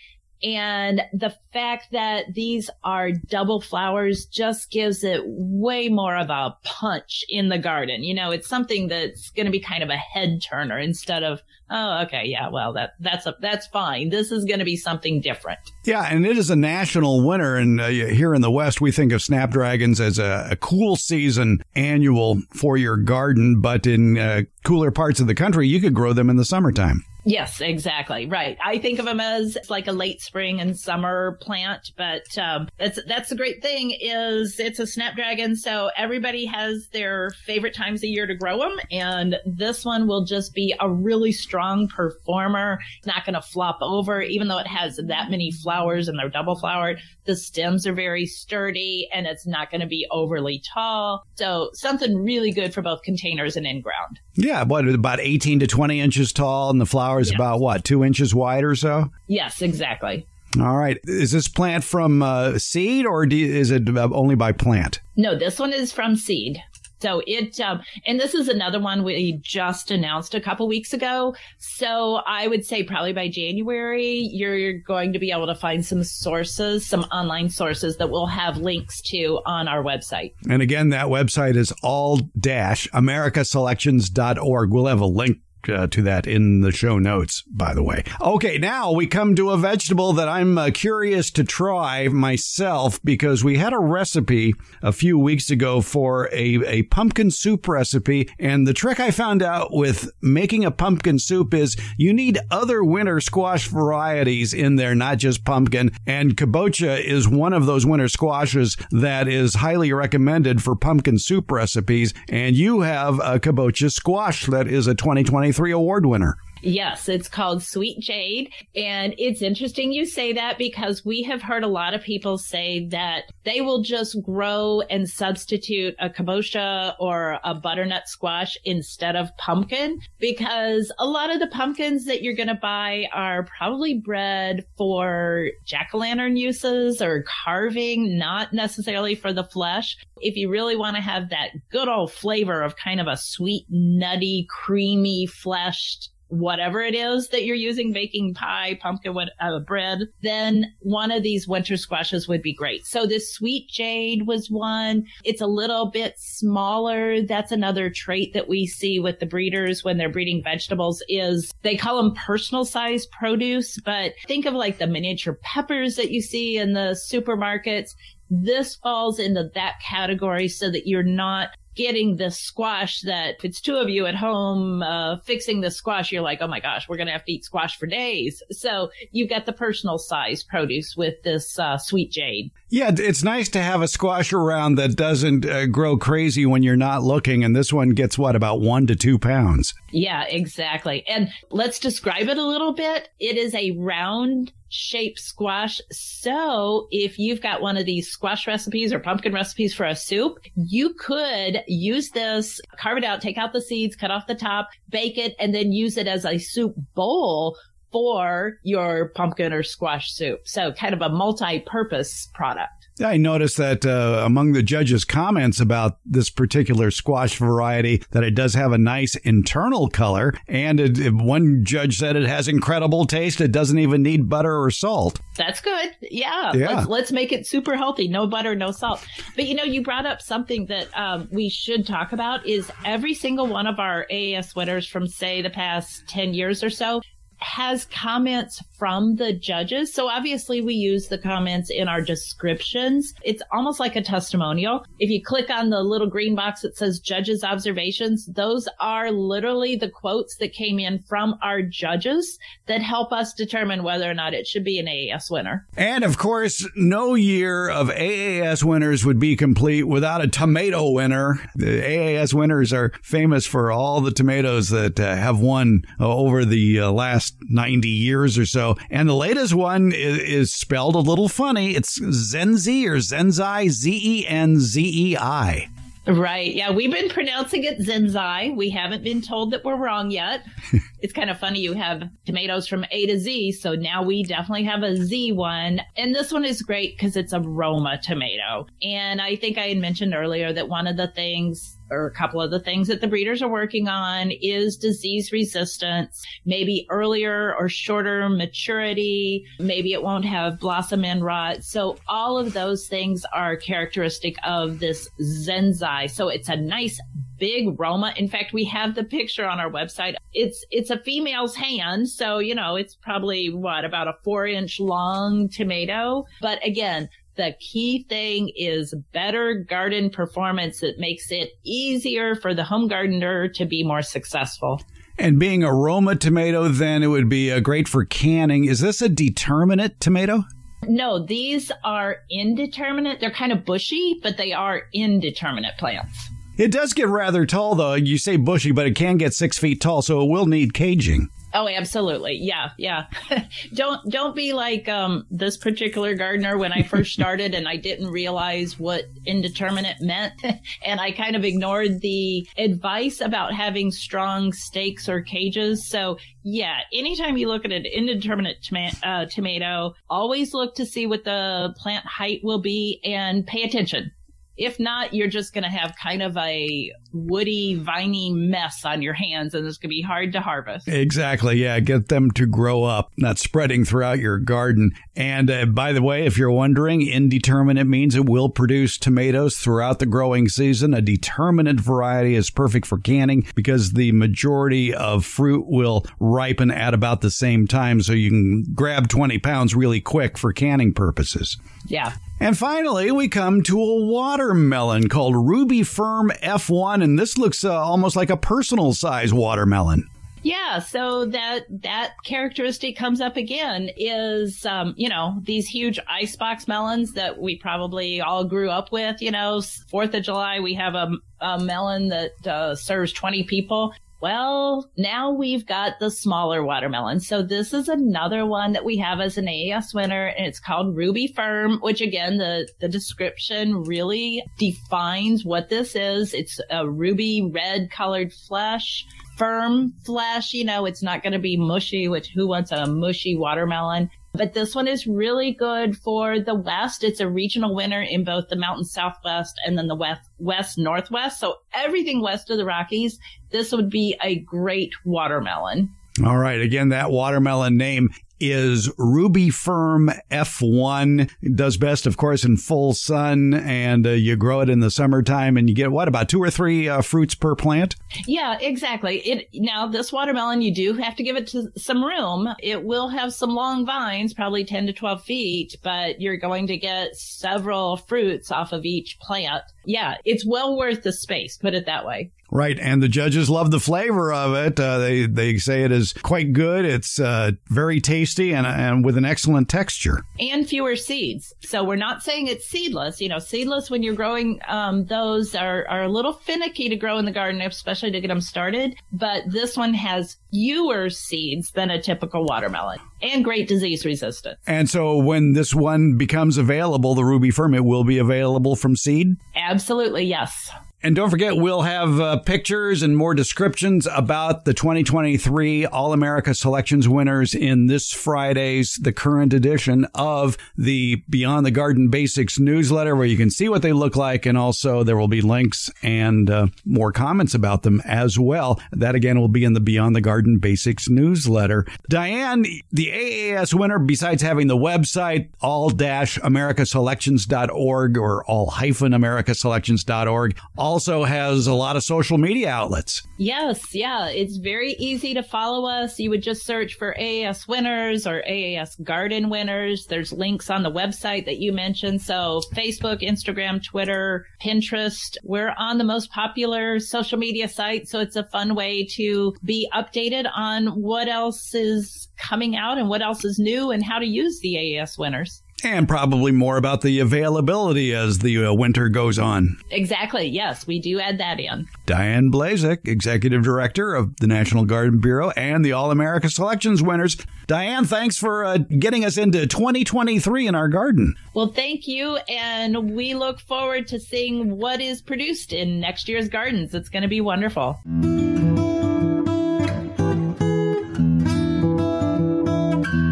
And 0.42 1.00
the 1.14 1.34
fact 1.52 1.92
that 1.92 2.26
these 2.34 2.68
are 2.84 3.10
double 3.10 3.60
flowers 3.60 4.26
just 4.26 4.70
gives 4.70 5.02
it 5.02 5.22
way 5.24 5.88
more 5.88 6.14
of 6.16 6.28
a 6.28 6.54
punch 6.62 7.24
in 7.28 7.48
the 7.48 7.58
garden. 7.58 8.04
You 8.04 8.14
know, 8.14 8.30
it's 8.30 8.46
something 8.46 8.88
that's 8.88 9.30
going 9.30 9.46
to 9.46 9.52
be 9.52 9.60
kind 9.60 9.82
of 9.82 9.88
a 9.88 9.96
head 9.96 10.42
turner 10.42 10.78
instead 10.78 11.22
of, 11.22 11.40
oh, 11.70 12.02
okay, 12.02 12.24
yeah, 12.26 12.48
well, 12.48 12.72
that, 12.74 12.94
that's 13.00 13.26
a, 13.26 13.36
that's 13.40 13.66
fine. 13.66 14.10
This 14.10 14.32
is 14.32 14.44
going 14.44 14.58
to 14.58 14.64
be 14.64 14.76
something 14.76 15.20
different. 15.20 15.58
Yeah. 15.84 16.02
And 16.02 16.26
it 16.26 16.36
is 16.36 16.50
a 16.50 16.56
national 16.56 17.26
winner. 17.26 17.56
And 17.56 17.80
uh, 17.80 17.88
here 17.88 18.34
in 18.34 18.42
the 18.42 18.50
West, 18.50 18.80
we 18.80 18.92
think 18.92 19.12
of 19.12 19.22
snapdragons 19.22 20.00
as 20.00 20.18
a, 20.18 20.48
a 20.52 20.56
cool 20.56 20.96
season 20.96 21.62
annual 21.74 22.40
for 22.54 22.76
your 22.76 22.96
garden. 22.96 23.60
But 23.60 23.86
in 23.86 24.18
uh, 24.18 24.42
cooler 24.64 24.90
parts 24.90 25.20
of 25.20 25.26
the 25.26 25.34
country, 25.34 25.68
you 25.68 25.80
could 25.80 25.94
grow 25.94 26.12
them 26.12 26.30
in 26.30 26.36
the 26.36 26.44
summertime. 26.44 27.04
Yes, 27.28 27.60
exactly. 27.60 28.26
Right. 28.26 28.56
I 28.64 28.78
think 28.78 29.00
of 29.00 29.04
them 29.04 29.18
as 29.18 29.58
like 29.68 29.88
a 29.88 29.92
late 29.92 30.20
spring 30.20 30.60
and 30.60 30.78
summer 30.78 31.38
plant, 31.42 31.90
but 31.96 32.22
um, 32.38 32.68
that's 32.78 33.00
that's 33.08 33.30
the 33.30 33.36
great 33.36 33.60
thing 33.62 33.90
is 34.00 34.60
it's 34.60 34.78
a 34.78 34.86
snapdragon, 34.86 35.56
so 35.56 35.90
everybody 35.96 36.46
has 36.46 36.86
their 36.92 37.30
favorite 37.44 37.74
times 37.74 38.04
of 38.04 38.10
year 38.10 38.28
to 38.28 38.34
grow 38.36 38.58
them, 38.60 38.78
and 38.92 39.36
this 39.44 39.84
one 39.84 40.06
will 40.06 40.24
just 40.24 40.54
be 40.54 40.72
a 40.78 40.88
really 40.88 41.32
strong 41.32 41.88
performer. 41.88 42.78
It's 42.98 43.08
not 43.08 43.24
going 43.26 43.34
to 43.34 43.42
flop 43.42 43.78
over, 43.82 44.22
even 44.22 44.46
though 44.46 44.58
it 44.58 44.68
has 44.68 44.96
that 45.08 45.28
many 45.28 45.50
flowers 45.50 46.06
and 46.06 46.16
they're 46.16 46.28
double 46.28 46.56
flowered. 46.56 47.00
The 47.24 47.34
stems 47.34 47.88
are 47.88 47.92
very 47.92 48.26
sturdy, 48.26 49.08
and 49.12 49.26
it's 49.26 49.48
not 49.48 49.72
going 49.72 49.80
to 49.80 49.88
be 49.88 50.06
overly 50.12 50.62
tall. 50.72 51.24
So 51.34 51.70
something 51.72 52.16
really 52.22 52.52
good 52.52 52.72
for 52.72 52.82
both 52.82 53.02
containers 53.02 53.56
and 53.56 53.66
in 53.66 53.80
ground. 53.80 54.20
Yeah, 54.36 54.62
what 54.62 54.86
about 54.86 55.18
eighteen 55.18 55.58
to 55.58 55.66
twenty 55.66 55.98
inches 55.98 56.32
tall, 56.32 56.70
and 56.70 56.80
the 56.80 56.86
flowers 56.86 57.15
is 57.18 57.30
yes. 57.30 57.36
about 57.36 57.60
what, 57.60 57.84
two 57.84 58.04
inches 58.04 58.34
wide 58.34 58.64
or 58.64 58.74
so? 58.74 59.10
Yes, 59.26 59.62
exactly. 59.62 60.26
All 60.60 60.76
right. 60.76 60.98
Is 61.04 61.32
this 61.32 61.48
plant 61.48 61.84
from 61.84 62.22
uh, 62.22 62.58
seed 62.58 63.04
or 63.04 63.26
is 63.26 63.70
it 63.70 63.94
uh, 63.94 64.08
only 64.12 64.34
by 64.34 64.52
plant? 64.52 65.00
No, 65.16 65.36
this 65.36 65.58
one 65.58 65.72
is 65.72 65.92
from 65.92 66.16
seed. 66.16 66.62
So 67.00 67.22
it, 67.26 67.60
um, 67.60 67.82
and 68.06 68.18
this 68.18 68.34
is 68.34 68.48
another 68.48 68.80
one 68.80 69.04
we 69.04 69.38
just 69.42 69.90
announced 69.90 70.34
a 70.34 70.40
couple 70.40 70.66
weeks 70.66 70.94
ago. 70.94 71.36
So 71.58 72.22
I 72.26 72.46
would 72.46 72.64
say 72.64 72.82
probably 72.84 73.12
by 73.12 73.28
January, 73.28 74.12
you're 74.32 74.72
going 74.72 75.12
to 75.12 75.18
be 75.18 75.30
able 75.30 75.46
to 75.46 75.54
find 75.54 75.84
some 75.84 76.02
sources, 76.02 76.86
some 76.86 77.02
online 77.12 77.50
sources 77.50 77.98
that 77.98 78.10
we'll 78.10 78.26
have 78.26 78.56
links 78.56 79.02
to 79.02 79.40
on 79.44 79.68
our 79.68 79.82
website. 79.82 80.32
And 80.48 80.62
again, 80.62 80.88
that 80.88 81.06
website 81.06 81.56
is 81.56 81.72
all 81.82 82.20
dash 82.40 82.88
americaselections.org. 82.88 84.70
We'll 84.72 84.86
have 84.86 85.00
a 85.00 85.06
link 85.06 85.38
uh, 85.68 85.86
to 85.88 86.02
that 86.02 86.26
in 86.26 86.60
the 86.60 86.72
show 86.72 86.98
notes, 86.98 87.42
by 87.42 87.74
the 87.74 87.82
way. 87.82 88.04
Okay, 88.20 88.58
now 88.58 88.92
we 88.92 89.06
come 89.06 89.34
to 89.36 89.50
a 89.50 89.56
vegetable 89.56 90.12
that 90.14 90.28
I'm 90.28 90.58
uh, 90.58 90.70
curious 90.72 91.30
to 91.32 91.44
try 91.44 92.08
myself 92.08 93.02
because 93.02 93.44
we 93.44 93.56
had 93.56 93.72
a 93.72 93.78
recipe 93.78 94.54
a 94.82 94.92
few 94.92 95.18
weeks 95.18 95.50
ago 95.50 95.80
for 95.80 96.28
a, 96.32 96.64
a 96.66 96.82
pumpkin 96.84 97.30
soup 97.30 97.68
recipe. 97.68 98.28
And 98.38 98.66
the 98.66 98.74
trick 98.74 99.00
I 99.00 99.10
found 99.10 99.42
out 99.42 99.72
with 99.72 100.10
making 100.22 100.64
a 100.64 100.70
pumpkin 100.70 101.18
soup 101.18 101.54
is 101.54 101.76
you 101.96 102.12
need 102.12 102.38
other 102.50 102.84
winter 102.84 103.20
squash 103.20 103.68
varieties 103.68 104.52
in 104.52 104.76
there, 104.76 104.94
not 104.94 105.18
just 105.18 105.44
pumpkin. 105.44 105.90
And 106.06 106.36
kabocha 106.36 107.02
is 107.02 107.28
one 107.28 107.52
of 107.52 107.66
those 107.66 107.86
winter 107.86 108.08
squashes 108.08 108.76
that 108.90 109.28
is 109.28 109.54
highly 109.54 109.92
recommended 109.92 110.62
for 110.62 110.76
pumpkin 110.76 111.18
soup 111.18 111.50
recipes. 111.50 112.14
And 112.28 112.56
you 112.56 112.80
have 112.80 113.18
a 113.20 113.38
kabocha 113.40 113.92
squash 113.92 114.46
that 114.46 114.68
is 114.68 114.86
a 114.86 114.94
2023 114.94 115.55
three 115.56 115.72
award 115.72 116.04
winner. 116.04 116.36
Yes, 116.66 117.08
it's 117.08 117.28
called 117.28 117.62
Sweet 117.62 118.00
Jade. 118.00 118.52
And 118.74 119.14
it's 119.18 119.40
interesting 119.40 119.92
you 119.92 120.04
say 120.04 120.32
that 120.32 120.58
because 120.58 121.04
we 121.04 121.22
have 121.22 121.40
heard 121.40 121.62
a 121.62 121.68
lot 121.68 121.94
of 121.94 122.02
people 122.02 122.38
say 122.38 122.88
that 122.88 123.22
they 123.44 123.60
will 123.60 123.82
just 123.82 124.20
grow 124.24 124.80
and 124.90 125.08
substitute 125.08 125.94
a 126.00 126.10
kabocha 126.10 126.94
or 126.98 127.38
a 127.44 127.54
butternut 127.54 128.08
squash 128.08 128.56
instead 128.64 129.14
of 129.14 129.30
pumpkin 129.36 130.00
because 130.18 130.92
a 130.98 131.06
lot 131.06 131.32
of 131.32 131.38
the 131.38 131.46
pumpkins 131.46 132.04
that 132.06 132.22
you're 132.22 132.34
going 132.34 132.48
to 132.48 132.58
buy 132.60 133.04
are 133.12 133.46
probably 133.56 134.02
bred 134.04 134.64
for 134.76 135.46
jack-o'-lantern 135.64 136.36
uses 136.36 137.00
or 137.00 137.24
carving, 137.44 138.18
not 138.18 138.52
necessarily 138.52 139.14
for 139.14 139.32
the 139.32 139.44
flesh. 139.44 139.96
If 140.16 140.34
you 140.34 140.50
really 140.50 140.74
want 140.74 140.96
to 140.96 141.02
have 141.02 141.30
that 141.30 141.50
good 141.70 141.86
old 141.86 142.12
flavor 142.12 142.60
of 142.62 142.74
kind 142.74 143.00
of 143.00 143.06
a 143.06 143.16
sweet, 143.16 143.66
nutty, 143.70 144.48
creamy, 144.50 145.26
fleshed 145.26 146.10
whatever 146.28 146.80
it 146.80 146.94
is 146.94 147.28
that 147.28 147.44
you're 147.44 147.56
using, 147.56 147.92
baking 147.92 148.34
pie, 148.34 148.78
pumpkin 148.80 149.14
what, 149.14 149.30
uh, 149.40 149.58
bread, 149.60 150.00
then 150.22 150.66
one 150.80 151.10
of 151.10 151.22
these 151.22 151.46
winter 151.46 151.76
squashes 151.76 152.28
would 152.28 152.42
be 152.42 152.54
great. 152.54 152.86
So 152.86 153.06
this 153.06 153.32
sweet 153.32 153.68
jade 153.68 154.26
was 154.26 154.50
one. 154.50 155.04
It's 155.24 155.40
a 155.40 155.46
little 155.46 155.90
bit 155.90 156.14
smaller. 156.18 157.22
That's 157.22 157.52
another 157.52 157.90
trait 157.90 158.34
that 158.34 158.48
we 158.48 158.66
see 158.66 158.98
with 158.98 159.20
the 159.20 159.26
breeders 159.26 159.84
when 159.84 159.98
they're 159.98 160.10
breeding 160.10 160.42
vegetables 160.42 161.02
is 161.08 161.52
they 161.62 161.76
call 161.76 162.02
them 162.02 162.14
personal 162.14 162.64
size 162.64 163.06
produce, 163.06 163.78
but 163.84 164.12
think 164.26 164.46
of 164.46 164.54
like 164.54 164.78
the 164.78 164.86
miniature 164.86 165.38
peppers 165.42 165.96
that 165.96 166.10
you 166.10 166.20
see 166.20 166.58
in 166.58 166.72
the 166.72 166.98
supermarkets. 167.10 167.94
This 168.28 168.74
falls 168.76 169.20
into 169.20 169.50
that 169.54 169.74
category 169.88 170.48
so 170.48 170.70
that 170.70 170.88
you're 170.88 171.02
not 171.02 171.50
getting 171.76 172.16
the 172.16 172.30
squash 172.30 173.02
that 173.02 173.36
if 173.38 173.44
it's 173.44 173.60
two 173.60 173.76
of 173.76 173.88
you 173.88 174.06
at 174.06 174.14
home 174.14 174.82
uh, 174.82 175.18
fixing 175.18 175.60
the 175.60 175.70
squash, 175.70 176.10
you're 176.10 176.22
like, 176.22 176.38
oh 176.40 176.48
my 176.48 176.58
gosh, 176.58 176.88
we're 176.88 176.96
going 176.96 177.06
to 177.06 177.12
have 177.12 177.24
to 177.24 177.32
eat 177.32 177.44
squash 177.44 177.78
for 177.78 177.86
days. 177.86 178.42
So 178.50 178.90
you've 179.12 179.28
got 179.28 179.46
the 179.46 179.52
personal 179.52 179.98
size 179.98 180.42
produce 180.42 180.96
with 180.96 181.22
this 181.22 181.58
uh, 181.58 181.78
sweet 181.78 182.10
jade. 182.10 182.50
Yeah, 182.68 182.90
it's 182.96 183.22
nice 183.22 183.48
to 183.50 183.62
have 183.62 183.82
a 183.82 183.88
squash 183.88 184.32
around 184.32 184.76
that 184.76 184.96
doesn't 184.96 185.46
uh, 185.46 185.66
grow 185.66 185.96
crazy 185.96 186.46
when 186.46 186.62
you're 186.62 186.76
not 186.76 187.02
looking. 187.02 187.44
And 187.44 187.54
this 187.54 187.72
one 187.72 187.90
gets 187.90 188.18
what, 188.18 188.34
about 188.34 188.60
one 188.60 188.86
to 188.88 188.96
two 188.96 189.18
pounds? 189.18 189.74
Yeah, 189.90 190.24
exactly. 190.24 191.06
And 191.06 191.30
let's 191.50 191.78
describe 191.78 192.28
it 192.28 192.38
a 192.38 192.46
little 192.46 192.72
bit. 192.72 193.10
It 193.20 193.36
is 193.36 193.54
a 193.54 193.72
round 193.72 194.52
shaped 194.68 195.18
squash. 195.18 195.80
So 195.90 196.88
if 196.90 197.18
you've 197.18 197.40
got 197.40 197.60
one 197.60 197.76
of 197.76 197.86
these 197.86 198.08
squash 198.08 198.46
recipes 198.46 198.92
or 198.92 198.98
pumpkin 198.98 199.32
recipes 199.32 199.74
for 199.74 199.86
a 199.86 199.96
soup, 199.96 200.38
you 200.54 200.94
could 200.94 201.62
use 201.66 202.10
this, 202.10 202.60
carve 202.78 202.98
it 202.98 203.04
out, 203.04 203.20
take 203.20 203.38
out 203.38 203.52
the 203.52 203.60
seeds, 203.60 203.96
cut 203.96 204.10
off 204.10 204.26
the 204.26 204.34
top, 204.34 204.68
bake 204.88 205.18
it, 205.18 205.34
and 205.38 205.54
then 205.54 205.72
use 205.72 205.96
it 205.96 206.06
as 206.06 206.24
a 206.24 206.38
soup 206.38 206.74
bowl 206.94 207.56
for 207.92 208.58
your 208.62 209.10
pumpkin 209.14 209.52
or 209.52 209.62
squash 209.62 210.12
soup. 210.12 210.40
So 210.44 210.72
kind 210.72 210.92
of 210.92 211.00
a 211.00 211.08
multi-purpose 211.08 212.28
product. 212.34 212.75
I 213.04 213.16
noticed 213.16 213.56
that 213.58 213.84
uh, 213.84 214.22
among 214.24 214.52
the 214.52 214.62
judges' 214.62 215.04
comments 215.04 215.60
about 215.60 215.98
this 216.04 216.30
particular 216.30 216.90
squash 216.90 217.36
variety, 217.36 218.02
that 218.12 218.24
it 218.24 218.34
does 218.34 218.54
have 218.54 218.72
a 218.72 218.78
nice 218.78 219.16
internal 219.16 219.88
color, 219.88 220.32
and 220.48 220.80
it, 220.80 221.12
one 221.12 221.64
judge 221.64 221.98
said 221.98 222.16
it 222.16 222.26
has 222.26 222.48
incredible 222.48 223.04
taste. 223.06 223.40
It 223.40 223.52
doesn't 223.52 223.78
even 223.78 224.02
need 224.02 224.28
butter 224.28 224.62
or 224.62 224.70
salt. 224.70 225.20
That's 225.36 225.60
good. 225.60 225.90
Yeah, 226.00 226.52
Yeah. 226.54 226.76
Let's, 226.76 226.88
let's 226.88 227.12
make 227.12 227.32
it 227.32 227.46
super 227.46 227.76
healthy. 227.76 228.08
No 228.08 228.26
butter, 228.26 228.54
no 228.54 228.70
salt. 228.70 229.04
But 229.34 229.46
you 229.46 229.54
know, 229.54 229.64
you 229.64 229.82
brought 229.82 230.06
up 230.06 230.22
something 230.22 230.66
that 230.66 230.88
um, 230.96 231.28
we 231.30 231.50
should 231.50 231.86
talk 231.86 232.12
about 232.12 232.46
is 232.46 232.70
every 232.84 233.12
single 233.14 233.46
one 233.46 233.66
of 233.66 233.78
our 233.78 234.06
AAS 234.10 234.56
winners 234.56 234.86
from 234.86 235.06
say 235.06 235.42
the 235.42 235.50
past 235.50 236.08
10 236.08 236.32
years 236.32 236.64
or 236.64 236.70
so 236.70 237.02
has 237.46 237.84
comments 237.86 238.60
from 238.76 239.16
the 239.16 239.32
judges. 239.32 239.94
So 239.94 240.08
obviously 240.08 240.60
we 240.60 240.74
use 240.74 241.06
the 241.06 241.16
comments 241.16 241.70
in 241.70 241.86
our 241.86 242.02
descriptions. 242.02 243.14
It's 243.22 243.42
almost 243.52 243.78
like 243.78 243.94
a 243.94 244.02
testimonial. 244.02 244.84
If 244.98 245.10
you 245.10 245.22
click 245.22 245.48
on 245.48 245.70
the 245.70 245.82
little 245.82 246.08
green 246.08 246.34
box 246.34 246.62
that 246.62 246.76
says 246.76 246.98
judges 246.98 247.44
observations, 247.44 248.26
those 248.26 248.68
are 248.80 249.12
literally 249.12 249.76
the 249.76 249.88
quotes 249.88 250.36
that 250.38 250.52
came 250.52 250.80
in 250.80 250.98
from 251.08 251.36
our 251.40 251.62
judges 251.62 252.38
that 252.66 252.82
help 252.82 253.12
us 253.12 253.32
determine 253.32 253.84
whether 253.84 254.10
or 254.10 254.14
not 254.14 254.34
it 254.34 254.46
should 254.46 254.64
be 254.64 254.78
an 254.78 254.86
AAS 254.86 255.30
winner. 255.30 255.66
And 255.76 256.02
of 256.02 256.18
course, 256.18 256.68
no 256.74 257.14
year 257.14 257.68
of 257.68 257.88
AAS 257.88 258.64
winners 258.64 259.06
would 259.06 259.20
be 259.20 259.36
complete 259.36 259.84
without 259.84 260.20
a 260.20 260.28
tomato 260.28 260.90
winner. 260.90 261.40
The 261.54 261.80
AAS 261.80 262.34
winners 262.34 262.72
are 262.72 262.92
famous 263.02 263.46
for 263.46 263.70
all 263.70 264.00
the 264.00 264.10
tomatoes 264.10 264.70
that 264.70 264.98
uh, 264.98 265.14
have 265.14 265.38
won 265.38 265.82
uh, 266.00 266.12
over 266.12 266.44
the 266.44 266.80
uh, 266.80 266.90
last 266.90 267.35
90 267.40 267.88
years 267.88 268.38
or 268.38 268.46
so. 268.46 268.76
And 268.90 269.08
the 269.08 269.14
latest 269.14 269.54
one 269.54 269.92
is, 269.92 270.18
is 270.18 270.54
spelled 270.54 270.94
a 270.94 271.00
little 271.00 271.28
funny. 271.28 271.74
It's 271.74 271.98
Zenzi 271.98 272.86
or 272.86 272.96
Zenzai, 272.96 273.68
Z 273.68 274.00
E 274.02 274.26
N 274.26 274.58
Z 274.58 274.82
E 274.82 275.16
I. 275.16 275.68
Right. 276.06 276.54
Yeah. 276.54 276.70
We've 276.70 276.90
been 276.90 277.08
pronouncing 277.08 277.64
it 277.64 277.80
Zenzai. 277.80 278.54
We 278.54 278.70
haven't 278.70 279.02
been 279.02 279.20
told 279.20 279.50
that 279.50 279.64
we're 279.64 279.76
wrong 279.76 280.12
yet. 280.12 280.44
it's 281.00 281.12
kind 281.12 281.30
of 281.30 281.38
funny. 281.38 281.58
You 281.58 281.72
have 281.72 282.04
tomatoes 282.24 282.68
from 282.68 282.84
A 282.92 283.06
to 283.06 283.18
Z. 283.18 283.52
So 283.52 283.74
now 283.74 284.04
we 284.04 284.22
definitely 284.22 284.64
have 284.64 284.84
a 284.84 284.96
Z 284.96 285.32
one. 285.32 285.80
And 285.96 286.14
this 286.14 286.30
one 286.32 286.44
is 286.44 286.62
great 286.62 286.96
because 286.96 287.16
it's 287.16 287.32
a 287.32 287.40
Roma 287.40 287.98
tomato. 288.00 288.68
And 288.84 289.20
I 289.20 289.34
think 289.34 289.58
I 289.58 289.68
had 289.68 289.78
mentioned 289.78 290.14
earlier 290.14 290.52
that 290.52 290.68
one 290.68 290.86
of 290.86 290.96
the 290.96 291.08
things 291.08 291.75
or 291.90 292.06
a 292.06 292.10
couple 292.10 292.40
of 292.40 292.50
the 292.50 292.60
things 292.60 292.88
that 292.88 293.00
the 293.00 293.06
breeders 293.06 293.42
are 293.42 293.48
working 293.48 293.88
on 293.88 294.30
is 294.30 294.76
disease 294.76 295.32
resistance, 295.32 296.24
maybe 296.44 296.86
earlier 296.90 297.54
or 297.56 297.68
shorter 297.68 298.28
maturity. 298.28 299.44
Maybe 299.58 299.92
it 299.92 300.02
won't 300.02 300.24
have 300.24 300.58
blossom 300.58 301.04
end 301.04 301.24
rot. 301.24 301.62
So 301.64 301.96
all 302.08 302.38
of 302.38 302.52
those 302.52 302.88
things 302.88 303.24
are 303.32 303.56
characteristic 303.56 304.36
of 304.44 304.78
this 304.78 305.08
Zenzai. 305.20 306.10
So 306.10 306.28
it's 306.28 306.48
a 306.48 306.56
nice 306.56 307.00
big 307.38 307.78
Roma. 307.78 308.14
In 308.16 308.28
fact, 308.28 308.52
we 308.52 308.64
have 308.64 308.94
the 308.94 309.04
picture 309.04 309.46
on 309.46 309.60
our 309.60 309.70
website. 309.70 310.14
It's, 310.32 310.64
it's 310.70 310.90
a 310.90 310.98
female's 310.98 311.54
hand. 311.54 312.08
So, 312.08 312.38
you 312.38 312.54
know, 312.54 312.76
it's 312.76 312.94
probably 312.94 313.52
what 313.52 313.84
about 313.84 314.08
a 314.08 314.14
four 314.24 314.46
inch 314.46 314.80
long 314.80 315.48
tomato. 315.48 316.24
But 316.40 316.64
again, 316.66 317.08
the 317.36 317.54
key 317.60 318.04
thing 318.08 318.50
is 318.56 318.94
better 319.12 319.54
garden 319.54 320.10
performance 320.10 320.80
that 320.80 320.98
makes 320.98 321.30
it 321.30 321.50
easier 321.64 322.34
for 322.34 322.54
the 322.54 322.64
home 322.64 322.88
gardener 322.88 323.48
to 323.48 323.64
be 323.64 323.84
more 323.84 324.02
successful. 324.02 324.80
And 325.18 325.38
being 325.38 325.62
a 325.62 325.72
Roma 325.72 326.16
tomato, 326.16 326.68
then 326.68 327.02
it 327.02 327.06
would 327.06 327.28
be 327.28 327.50
uh, 327.50 327.60
great 327.60 327.88
for 327.88 328.04
canning. 328.04 328.64
Is 328.64 328.80
this 328.80 329.00
a 329.00 329.08
determinate 329.08 330.00
tomato? 330.00 330.44
No, 330.82 331.24
these 331.24 331.72
are 331.84 332.18
indeterminate. 332.30 333.20
They're 333.20 333.30
kind 333.30 333.52
of 333.52 333.64
bushy, 333.64 334.20
but 334.22 334.36
they 334.36 334.52
are 334.52 334.82
indeterminate 334.92 335.78
plants. 335.78 336.28
It 336.58 336.70
does 336.70 336.92
get 336.92 337.08
rather 337.08 337.44
tall, 337.44 337.74
though. 337.74 337.94
You 337.94 338.18
say 338.18 338.36
bushy, 338.36 338.72
but 338.72 338.86
it 338.86 338.94
can 338.96 339.16
get 339.16 339.34
six 339.34 339.58
feet 339.58 339.80
tall, 339.80 340.02
so 340.02 340.22
it 340.22 340.30
will 340.30 340.46
need 340.46 340.74
caging. 340.74 341.28
Oh, 341.54 341.68
absolutely. 341.68 342.38
Yeah, 342.40 342.70
yeah. 342.76 343.06
don't 343.74 344.10
don't 344.10 344.34
be 344.34 344.52
like 344.52 344.88
um, 344.88 345.26
this 345.30 345.56
particular 345.56 346.14
gardener 346.14 346.58
when 346.58 346.72
I 346.72 346.82
first 346.82 347.12
started 347.14 347.54
and 347.54 347.68
I 347.68 347.76
didn't 347.76 348.08
realize 348.10 348.78
what 348.78 349.04
indeterminate 349.24 349.96
meant, 350.00 350.34
and 350.84 351.00
I 351.00 351.12
kind 351.12 351.36
of 351.36 351.44
ignored 351.44 352.00
the 352.00 352.46
advice 352.58 353.20
about 353.20 353.54
having 353.54 353.90
strong 353.90 354.52
stakes 354.52 355.08
or 355.08 355.22
cages. 355.22 355.88
So 355.88 356.18
yeah, 356.42 356.80
anytime 356.92 357.36
you 357.36 357.48
look 357.48 357.64
at 357.64 357.72
an 357.72 357.86
indeterminate 357.86 358.58
toma- 358.62 358.92
uh, 359.02 359.26
tomato, 359.26 359.94
always 360.10 360.52
look 360.52 360.74
to 360.76 360.86
see 360.86 361.06
what 361.06 361.24
the 361.24 361.74
plant 361.78 362.04
height 362.06 362.40
will 362.42 362.60
be 362.60 363.00
and 363.04 363.46
pay 363.46 363.62
attention. 363.62 364.10
If 364.56 364.80
not, 364.80 365.12
you're 365.12 365.28
just 365.28 365.52
going 365.52 365.64
to 365.64 365.70
have 365.70 365.94
kind 366.00 366.22
of 366.22 366.36
a 366.36 366.92
woody, 367.12 367.74
viney 367.74 368.32
mess 368.32 368.84
on 368.84 369.02
your 369.02 369.12
hands, 369.14 369.54
and 369.54 369.66
it's 369.66 369.76
going 369.78 369.90
to 369.90 369.94
be 369.94 370.02
hard 370.02 370.32
to 370.32 370.40
harvest. 370.40 370.88
Exactly. 370.88 371.56
Yeah. 371.56 371.78
Get 371.80 372.08
them 372.08 372.30
to 372.32 372.46
grow 372.46 372.84
up, 372.84 373.12
not 373.16 373.38
spreading 373.38 373.84
throughout 373.84 374.18
your 374.18 374.38
garden. 374.38 374.92
And 375.14 375.50
uh, 375.50 375.66
by 375.66 375.92
the 375.92 376.02
way, 376.02 376.26
if 376.26 376.38
you're 376.38 376.50
wondering, 376.50 377.06
indeterminate 377.06 377.86
means 377.86 378.14
it 378.14 378.26
will 378.26 378.48
produce 378.48 378.98
tomatoes 378.98 379.56
throughout 379.56 379.98
the 379.98 380.06
growing 380.06 380.48
season. 380.48 380.94
A 380.94 381.00
determinate 381.00 381.80
variety 381.80 382.34
is 382.34 382.50
perfect 382.50 382.86
for 382.86 382.98
canning 382.98 383.46
because 383.54 383.92
the 383.92 384.12
majority 384.12 384.94
of 384.94 385.24
fruit 385.24 385.66
will 385.66 386.04
ripen 386.20 386.70
at 386.70 386.94
about 386.94 387.20
the 387.20 387.30
same 387.30 387.66
time. 387.66 388.00
So 388.00 388.12
you 388.12 388.30
can 388.30 388.64
grab 388.74 389.08
20 389.08 389.38
pounds 389.38 389.74
really 389.74 390.00
quick 390.00 390.38
for 390.38 390.52
canning 390.52 390.92
purposes. 390.92 391.56
Yeah. 391.86 392.14
And 392.38 392.56
finally, 392.56 393.10
we 393.10 393.28
come 393.28 393.62
to 393.62 393.80
a 393.80 394.04
watermelon 394.04 395.08
called 395.08 395.34
Ruby 395.34 395.82
Firm 395.82 396.30
F1, 396.42 397.02
and 397.02 397.18
this 397.18 397.38
looks 397.38 397.64
uh, 397.64 397.74
almost 397.74 398.14
like 398.14 398.28
a 398.28 398.36
personal 398.36 398.92
size 398.92 399.32
watermelon. 399.32 400.08
Yeah, 400.42 400.78
so 400.78 401.24
that 401.26 401.64
that 401.82 402.14
characteristic 402.24 402.96
comes 402.96 403.20
up 403.20 403.36
again 403.36 403.90
is 403.96 404.64
um, 404.64 404.94
you 404.96 405.08
know 405.08 405.40
these 405.42 405.66
huge 405.66 405.98
icebox 406.06 406.68
melons 406.68 407.14
that 407.14 407.38
we 407.38 407.56
probably 407.56 408.20
all 408.20 408.44
grew 408.44 408.70
up 408.70 408.92
with. 408.92 409.20
You 409.20 409.32
know, 409.32 409.60
Fourth 409.90 410.14
of 410.14 410.22
July 410.22 410.60
we 410.60 410.74
have 410.74 410.94
a, 410.94 411.10
a 411.40 411.58
melon 411.58 412.10
that 412.10 412.46
uh, 412.46 412.74
serves 412.76 413.12
twenty 413.12 413.42
people. 413.42 413.92
Well, 414.20 414.90
now 414.96 415.30
we've 415.32 415.66
got 415.66 415.98
the 416.00 416.10
smaller 416.10 416.64
watermelon. 416.64 417.20
So 417.20 417.42
this 417.42 417.74
is 417.74 417.88
another 417.88 418.46
one 418.46 418.72
that 418.72 418.84
we 418.84 418.96
have 418.96 419.20
as 419.20 419.36
an 419.36 419.46
AAS 419.46 419.94
winner 419.94 420.26
and 420.26 420.46
it's 420.46 420.58
called 420.58 420.96
Ruby 420.96 421.26
Firm, 421.26 421.78
which 421.80 422.00
again, 422.00 422.38
the, 422.38 422.66
the 422.80 422.88
description 422.88 423.82
really 423.84 424.42
defines 424.58 425.44
what 425.44 425.68
this 425.68 425.94
is. 425.94 426.32
It's 426.32 426.58
a 426.70 426.88
ruby 426.88 427.50
red 427.52 427.90
colored 427.90 428.32
flesh, 428.32 429.06
firm 429.36 429.92
flesh. 430.06 430.54
You 430.54 430.64
know, 430.64 430.86
it's 430.86 431.02
not 431.02 431.22
going 431.22 431.34
to 431.34 431.38
be 431.38 431.58
mushy, 431.58 432.08
which 432.08 432.28
who 432.28 432.48
wants 432.48 432.72
a 432.72 432.86
mushy 432.86 433.36
watermelon? 433.36 434.10
But 434.36 434.52
this 434.52 434.74
one 434.74 434.88
is 434.88 435.06
really 435.06 435.52
good 435.52 435.96
for 435.96 436.40
the 436.40 436.54
West. 436.54 437.02
It's 437.04 437.20
a 437.20 437.28
regional 437.28 437.74
winner 437.74 438.02
in 438.02 438.24
both 438.24 438.48
the 438.48 438.56
mountain 438.56 438.84
Southwest 438.84 439.54
and 439.64 439.76
then 439.76 439.86
the 439.86 439.94
West, 439.94 440.28
West 440.38 440.78
Northwest. 440.78 441.40
So 441.40 441.56
everything 441.74 442.20
west 442.20 442.50
of 442.50 442.58
the 442.58 442.64
Rockies, 442.64 443.18
this 443.50 443.72
would 443.72 443.90
be 443.90 444.16
a 444.22 444.38
great 444.40 444.92
watermelon. 445.04 445.90
All 446.24 446.38
right. 446.38 446.60
Again, 446.60 446.90
that 446.90 447.10
watermelon 447.10 447.76
name 447.76 448.10
is 448.40 448.90
Ruby 448.98 449.50
Firm 449.50 450.10
F1. 450.30 451.30
It 451.42 451.56
does 451.56 451.76
best, 451.76 452.06
of 452.06 452.16
course, 452.16 452.44
in 452.44 452.56
full 452.56 452.92
sun, 452.94 453.54
and 453.54 454.06
uh, 454.06 454.10
you 454.10 454.36
grow 454.36 454.60
it 454.60 454.68
in 454.68 454.80
the 454.80 454.90
summertime, 454.90 455.56
and 455.56 455.68
you 455.68 455.74
get 455.74 455.92
what 455.92 456.08
about 456.08 456.28
two 456.28 456.42
or 456.42 456.50
three 456.50 456.88
uh, 456.88 457.02
fruits 457.02 457.34
per 457.34 457.54
plant? 457.54 457.96
Yeah, 458.26 458.58
exactly. 458.60 459.18
It 459.18 459.48
now 459.54 459.86
this 459.86 460.12
watermelon 460.12 460.62
you 460.62 460.74
do 460.74 460.94
have 460.94 461.16
to 461.16 461.22
give 461.22 461.36
it 461.36 461.46
to 461.48 461.70
some 461.76 462.04
room. 462.04 462.48
It 462.60 462.84
will 462.84 463.08
have 463.08 463.32
some 463.32 463.50
long 463.50 463.86
vines, 463.86 464.34
probably 464.34 464.64
10 464.64 464.86
to 464.86 464.92
12 464.92 465.22
feet, 465.22 465.76
but 465.82 466.20
you're 466.20 466.36
going 466.36 466.66
to 466.68 466.76
get 466.76 467.16
several 467.16 467.96
fruits 467.96 468.50
off 468.50 468.72
of 468.72 468.84
each 468.84 469.18
plant. 469.20 469.64
Yeah, 469.84 470.16
it's 470.24 470.46
well 470.46 470.76
worth 470.76 471.02
the 471.02 471.12
space, 471.12 471.56
put 471.56 471.74
it 471.74 471.86
that 471.86 472.04
way. 472.04 472.32
Right, 472.56 472.78
and 472.78 473.02
the 473.02 473.08
judges 473.08 473.50
love 473.50 473.70
the 473.70 473.78
flavor 473.78 474.32
of 474.32 474.54
it. 474.54 474.80
Uh, 474.80 474.96
they 474.96 475.26
they 475.26 475.58
say 475.58 475.84
it 475.84 475.92
is 475.92 476.14
quite 476.14 476.54
good. 476.54 476.86
It's 476.86 477.20
uh, 477.20 477.50
very 477.68 478.00
tasty 478.00 478.54
and 478.54 478.66
and 478.66 479.04
with 479.04 479.18
an 479.18 479.26
excellent 479.26 479.68
texture. 479.68 480.22
And 480.40 480.66
fewer 480.66 480.96
seeds. 480.96 481.52
So 481.60 481.84
we're 481.84 481.96
not 481.96 482.22
saying 482.22 482.46
it's 482.46 482.66
seedless. 482.66 483.20
You 483.20 483.28
know, 483.28 483.40
seedless 483.40 483.90
when 483.90 484.02
you're 484.02 484.14
growing 484.14 484.58
um, 484.68 485.04
those 485.04 485.54
are 485.54 485.86
are 485.86 486.04
a 486.04 486.08
little 486.08 486.32
finicky 486.32 486.88
to 486.88 486.96
grow 486.96 487.18
in 487.18 487.26
the 487.26 487.30
garden, 487.30 487.60
especially 487.60 488.10
to 488.12 488.22
get 488.22 488.28
them 488.28 488.40
started. 488.40 488.96
But 489.12 489.42
this 489.48 489.76
one 489.76 489.92
has 489.92 490.38
fewer 490.50 491.10
seeds 491.10 491.72
than 491.72 491.90
a 491.90 492.00
typical 492.00 492.46
watermelon 492.46 493.00
and 493.20 493.44
great 493.44 493.68
disease 493.68 494.06
resistance. 494.06 494.58
And 494.66 494.88
so 494.88 495.18
when 495.18 495.52
this 495.52 495.74
one 495.74 496.16
becomes 496.16 496.56
available, 496.56 497.14
the 497.14 497.24
Ruby 497.24 497.50
Firm, 497.50 497.74
it 497.74 497.84
will 497.84 498.04
be 498.04 498.16
available 498.16 498.76
from 498.76 498.96
seed. 498.96 499.36
Absolutely, 499.54 500.24
yes. 500.24 500.70
And 501.06 501.14
don't 501.14 501.30
forget, 501.30 501.56
we'll 501.56 501.82
have 501.82 502.18
uh, 502.18 502.38
pictures 502.38 503.04
and 503.04 503.16
more 503.16 503.32
descriptions 503.32 504.08
about 504.12 504.64
the 504.64 504.74
2023 504.74 505.86
All 505.86 506.12
America 506.12 506.52
Selections 506.52 507.08
winners 507.08 507.54
in 507.54 507.86
this 507.86 508.10
Friday's, 508.10 508.96
the 508.96 509.12
current 509.12 509.52
edition 509.52 510.08
of 510.16 510.56
the 510.76 511.22
Beyond 511.30 511.64
the 511.64 511.70
Garden 511.70 512.08
Basics 512.08 512.58
newsletter, 512.58 513.14
where 513.14 513.24
you 513.24 513.36
can 513.36 513.50
see 513.50 513.68
what 513.68 513.82
they 513.82 513.92
look 513.92 514.16
like. 514.16 514.46
And 514.46 514.58
also, 514.58 515.04
there 515.04 515.16
will 515.16 515.28
be 515.28 515.42
links 515.42 515.92
and 516.02 516.50
uh, 516.50 516.66
more 516.84 517.12
comments 517.12 517.54
about 517.54 517.84
them 517.84 518.02
as 518.04 518.36
well. 518.36 518.80
That 518.90 519.14
again 519.14 519.38
will 519.38 519.46
be 519.46 519.62
in 519.62 519.74
the 519.74 519.80
Beyond 519.80 520.16
the 520.16 520.20
Garden 520.20 520.58
Basics 520.58 521.08
newsletter. 521.08 521.86
Diane, 522.08 522.66
the 522.90 523.12
AAS 523.12 523.72
winner, 523.72 524.00
besides 524.00 524.42
having 524.42 524.66
the 524.66 524.76
website, 524.76 525.50
all-americaselections.org 525.60 528.18
or 528.18 528.44
all-americaselections.org, 528.46 530.58
also 530.96 531.24
has 531.24 531.66
a 531.66 531.74
lot 531.74 531.94
of 531.94 532.02
social 532.02 532.38
media 532.38 532.70
outlets. 532.70 533.20
Yes, 533.36 533.94
yeah. 533.94 534.28
It's 534.28 534.56
very 534.56 534.92
easy 534.92 535.34
to 535.34 535.42
follow 535.42 535.86
us. 535.86 536.18
You 536.18 536.30
would 536.30 536.42
just 536.42 536.64
search 536.64 536.94
for 536.94 537.14
AAS 537.20 537.68
winners 537.68 538.26
or 538.26 538.42
AAS 538.48 539.04
garden 539.04 539.50
winners. 539.50 540.06
There's 540.06 540.32
links 540.32 540.70
on 540.70 540.82
the 540.82 540.90
website 540.90 541.44
that 541.44 541.58
you 541.58 541.70
mentioned. 541.70 542.22
So 542.22 542.62
Facebook, 542.74 543.20
Instagram, 543.20 543.84
Twitter, 543.84 544.46
Pinterest. 544.58 545.36
We're 545.44 545.74
on 545.76 545.98
the 545.98 546.04
most 546.04 546.30
popular 546.30 546.98
social 546.98 547.38
media 547.38 547.68
sites. 547.68 548.10
So 548.10 548.20
it's 548.20 548.36
a 548.36 548.44
fun 548.44 548.74
way 548.74 549.06
to 549.16 549.54
be 549.62 549.90
updated 549.92 550.50
on 550.56 550.86
what 550.86 551.28
else 551.28 551.74
is 551.74 552.28
coming 552.38 552.74
out 552.74 552.96
and 552.96 553.10
what 553.10 553.20
else 553.20 553.44
is 553.44 553.58
new 553.58 553.90
and 553.90 554.02
how 554.02 554.18
to 554.18 554.26
use 554.26 554.60
the 554.60 554.76
AAS 554.76 555.18
winners 555.18 555.62
and 555.84 556.08
probably 556.08 556.52
more 556.52 556.76
about 556.76 557.02
the 557.02 557.20
availability 557.20 558.14
as 558.14 558.38
the 558.38 558.64
uh, 558.64 558.72
winter 558.72 559.08
goes 559.08 559.38
on. 559.38 559.78
Exactly. 559.90 560.46
Yes, 560.46 560.86
we 560.86 561.00
do 561.00 561.20
add 561.20 561.38
that 561.38 561.60
in. 561.60 561.86
Diane 562.06 562.50
Blazek, 562.50 563.06
Executive 563.06 563.62
Director 563.62 564.14
of 564.14 564.36
the 564.36 564.46
National 564.46 564.84
Garden 564.84 565.20
Bureau 565.20 565.50
and 565.50 565.84
the 565.84 565.92
All 565.92 566.10
America 566.10 566.48
Selections 566.48 567.02
winners. 567.02 567.36
Diane, 567.66 568.04
thanks 568.04 568.36
for 568.36 568.64
uh, 568.64 568.78
getting 568.78 569.24
us 569.24 569.36
into 569.36 569.66
2023 569.66 570.66
in 570.66 570.74
our 570.74 570.88
garden. 570.88 571.34
Well, 571.52 571.72
thank 571.72 572.06
you. 572.06 572.36
And 572.48 573.14
we 573.14 573.34
look 573.34 573.60
forward 573.60 574.06
to 574.08 574.20
seeing 574.20 574.76
what 574.76 575.00
is 575.00 575.20
produced 575.20 575.72
in 575.72 576.00
next 576.00 576.28
year's 576.28 576.48
gardens. 576.48 576.94
It's 576.94 577.08
going 577.08 577.22
to 577.22 577.28
be 577.28 577.40
wonderful. 577.40 577.98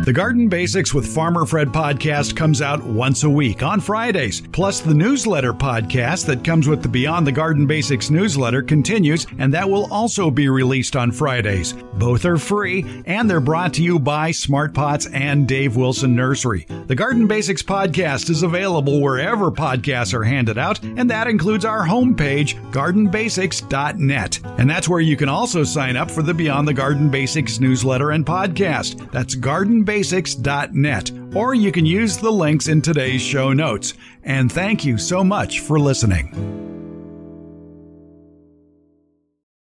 The 0.04 0.12
Garden 0.12 0.50
Basics 0.50 0.92
with 0.92 1.06
Farmer 1.06 1.46
Fred 1.46 1.68
podcast 1.68 2.36
comes 2.36 2.60
out 2.60 2.84
once 2.84 3.24
a 3.24 3.30
week 3.30 3.62
on 3.62 3.80
Fridays. 3.80 4.42
Plus, 4.52 4.80
the 4.80 4.92
newsletter 4.92 5.54
podcast 5.54 6.26
that 6.26 6.44
comes 6.44 6.68
with 6.68 6.82
the 6.82 6.90
Beyond 6.90 7.26
the 7.26 7.32
Garden 7.32 7.66
Basics 7.66 8.10
newsletter 8.10 8.60
continues, 8.60 9.26
and 9.38 9.54
that 9.54 9.70
will 9.70 9.90
also 9.90 10.30
be 10.30 10.50
released 10.50 10.94
on 10.94 11.10
Fridays. 11.10 11.72
Both 11.94 12.26
are 12.26 12.36
free, 12.36 12.84
and 13.06 13.30
they're 13.30 13.40
brought 13.40 13.72
to 13.74 13.82
you 13.82 13.98
by 13.98 14.30
Smart 14.30 14.74
Pots 14.74 15.06
and 15.06 15.48
Dave 15.48 15.74
Wilson 15.74 16.14
Nursery. 16.14 16.66
The 16.86 16.94
Garden 16.94 17.26
Basics 17.26 17.62
podcast 17.62 18.28
is 18.28 18.42
available 18.42 19.00
wherever 19.00 19.50
podcasts 19.50 20.12
are 20.12 20.24
handed 20.24 20.58
out, 20.58 20.82
and 20.84 21.08
that 21.08 21.28
includes 21.28 21.64
our 21.64 21.86
homepage, 21.86 22.62
gardenbasics.net. 22.72 24.40
And 24.58 24.68
that's 24.68 24.88
where 24.88 25.00
you 25.00 25.16
can 25.16 25.30
also 25.30 25.64
sign 25.64 25.96
up 25.96 26.10
for 26.10 26.20
the 26.20 26.34
Beyond 26.34 26.68
the 26.68 26.74
Garden 26.74 27.08
Basics 27.08 27.58
newsletter 27.58 28.10
and 28.10 28.26
podcast. 28.26 29.10
That's 29.10 29.34
Garden 29.34 29.82
Basics 29.82 29.93
basics.net, 29.94 31.12
or 31.36 31.54
you 31.54 31.70
can 31.70 31.86
use 31.86 32.16
the 32.16 32.32
links 32.32 32.66
in 32.66 32.82
today's 32.82 33.22
show 33.22 33.52
notes. 33.52 33.94
And 34.24 34.50
thank 34.50 34.84
you 34.84 34.98
so 34.98 35.22
much 35.22 35.60
for 35.60 35.78
listening. 35.78 36.73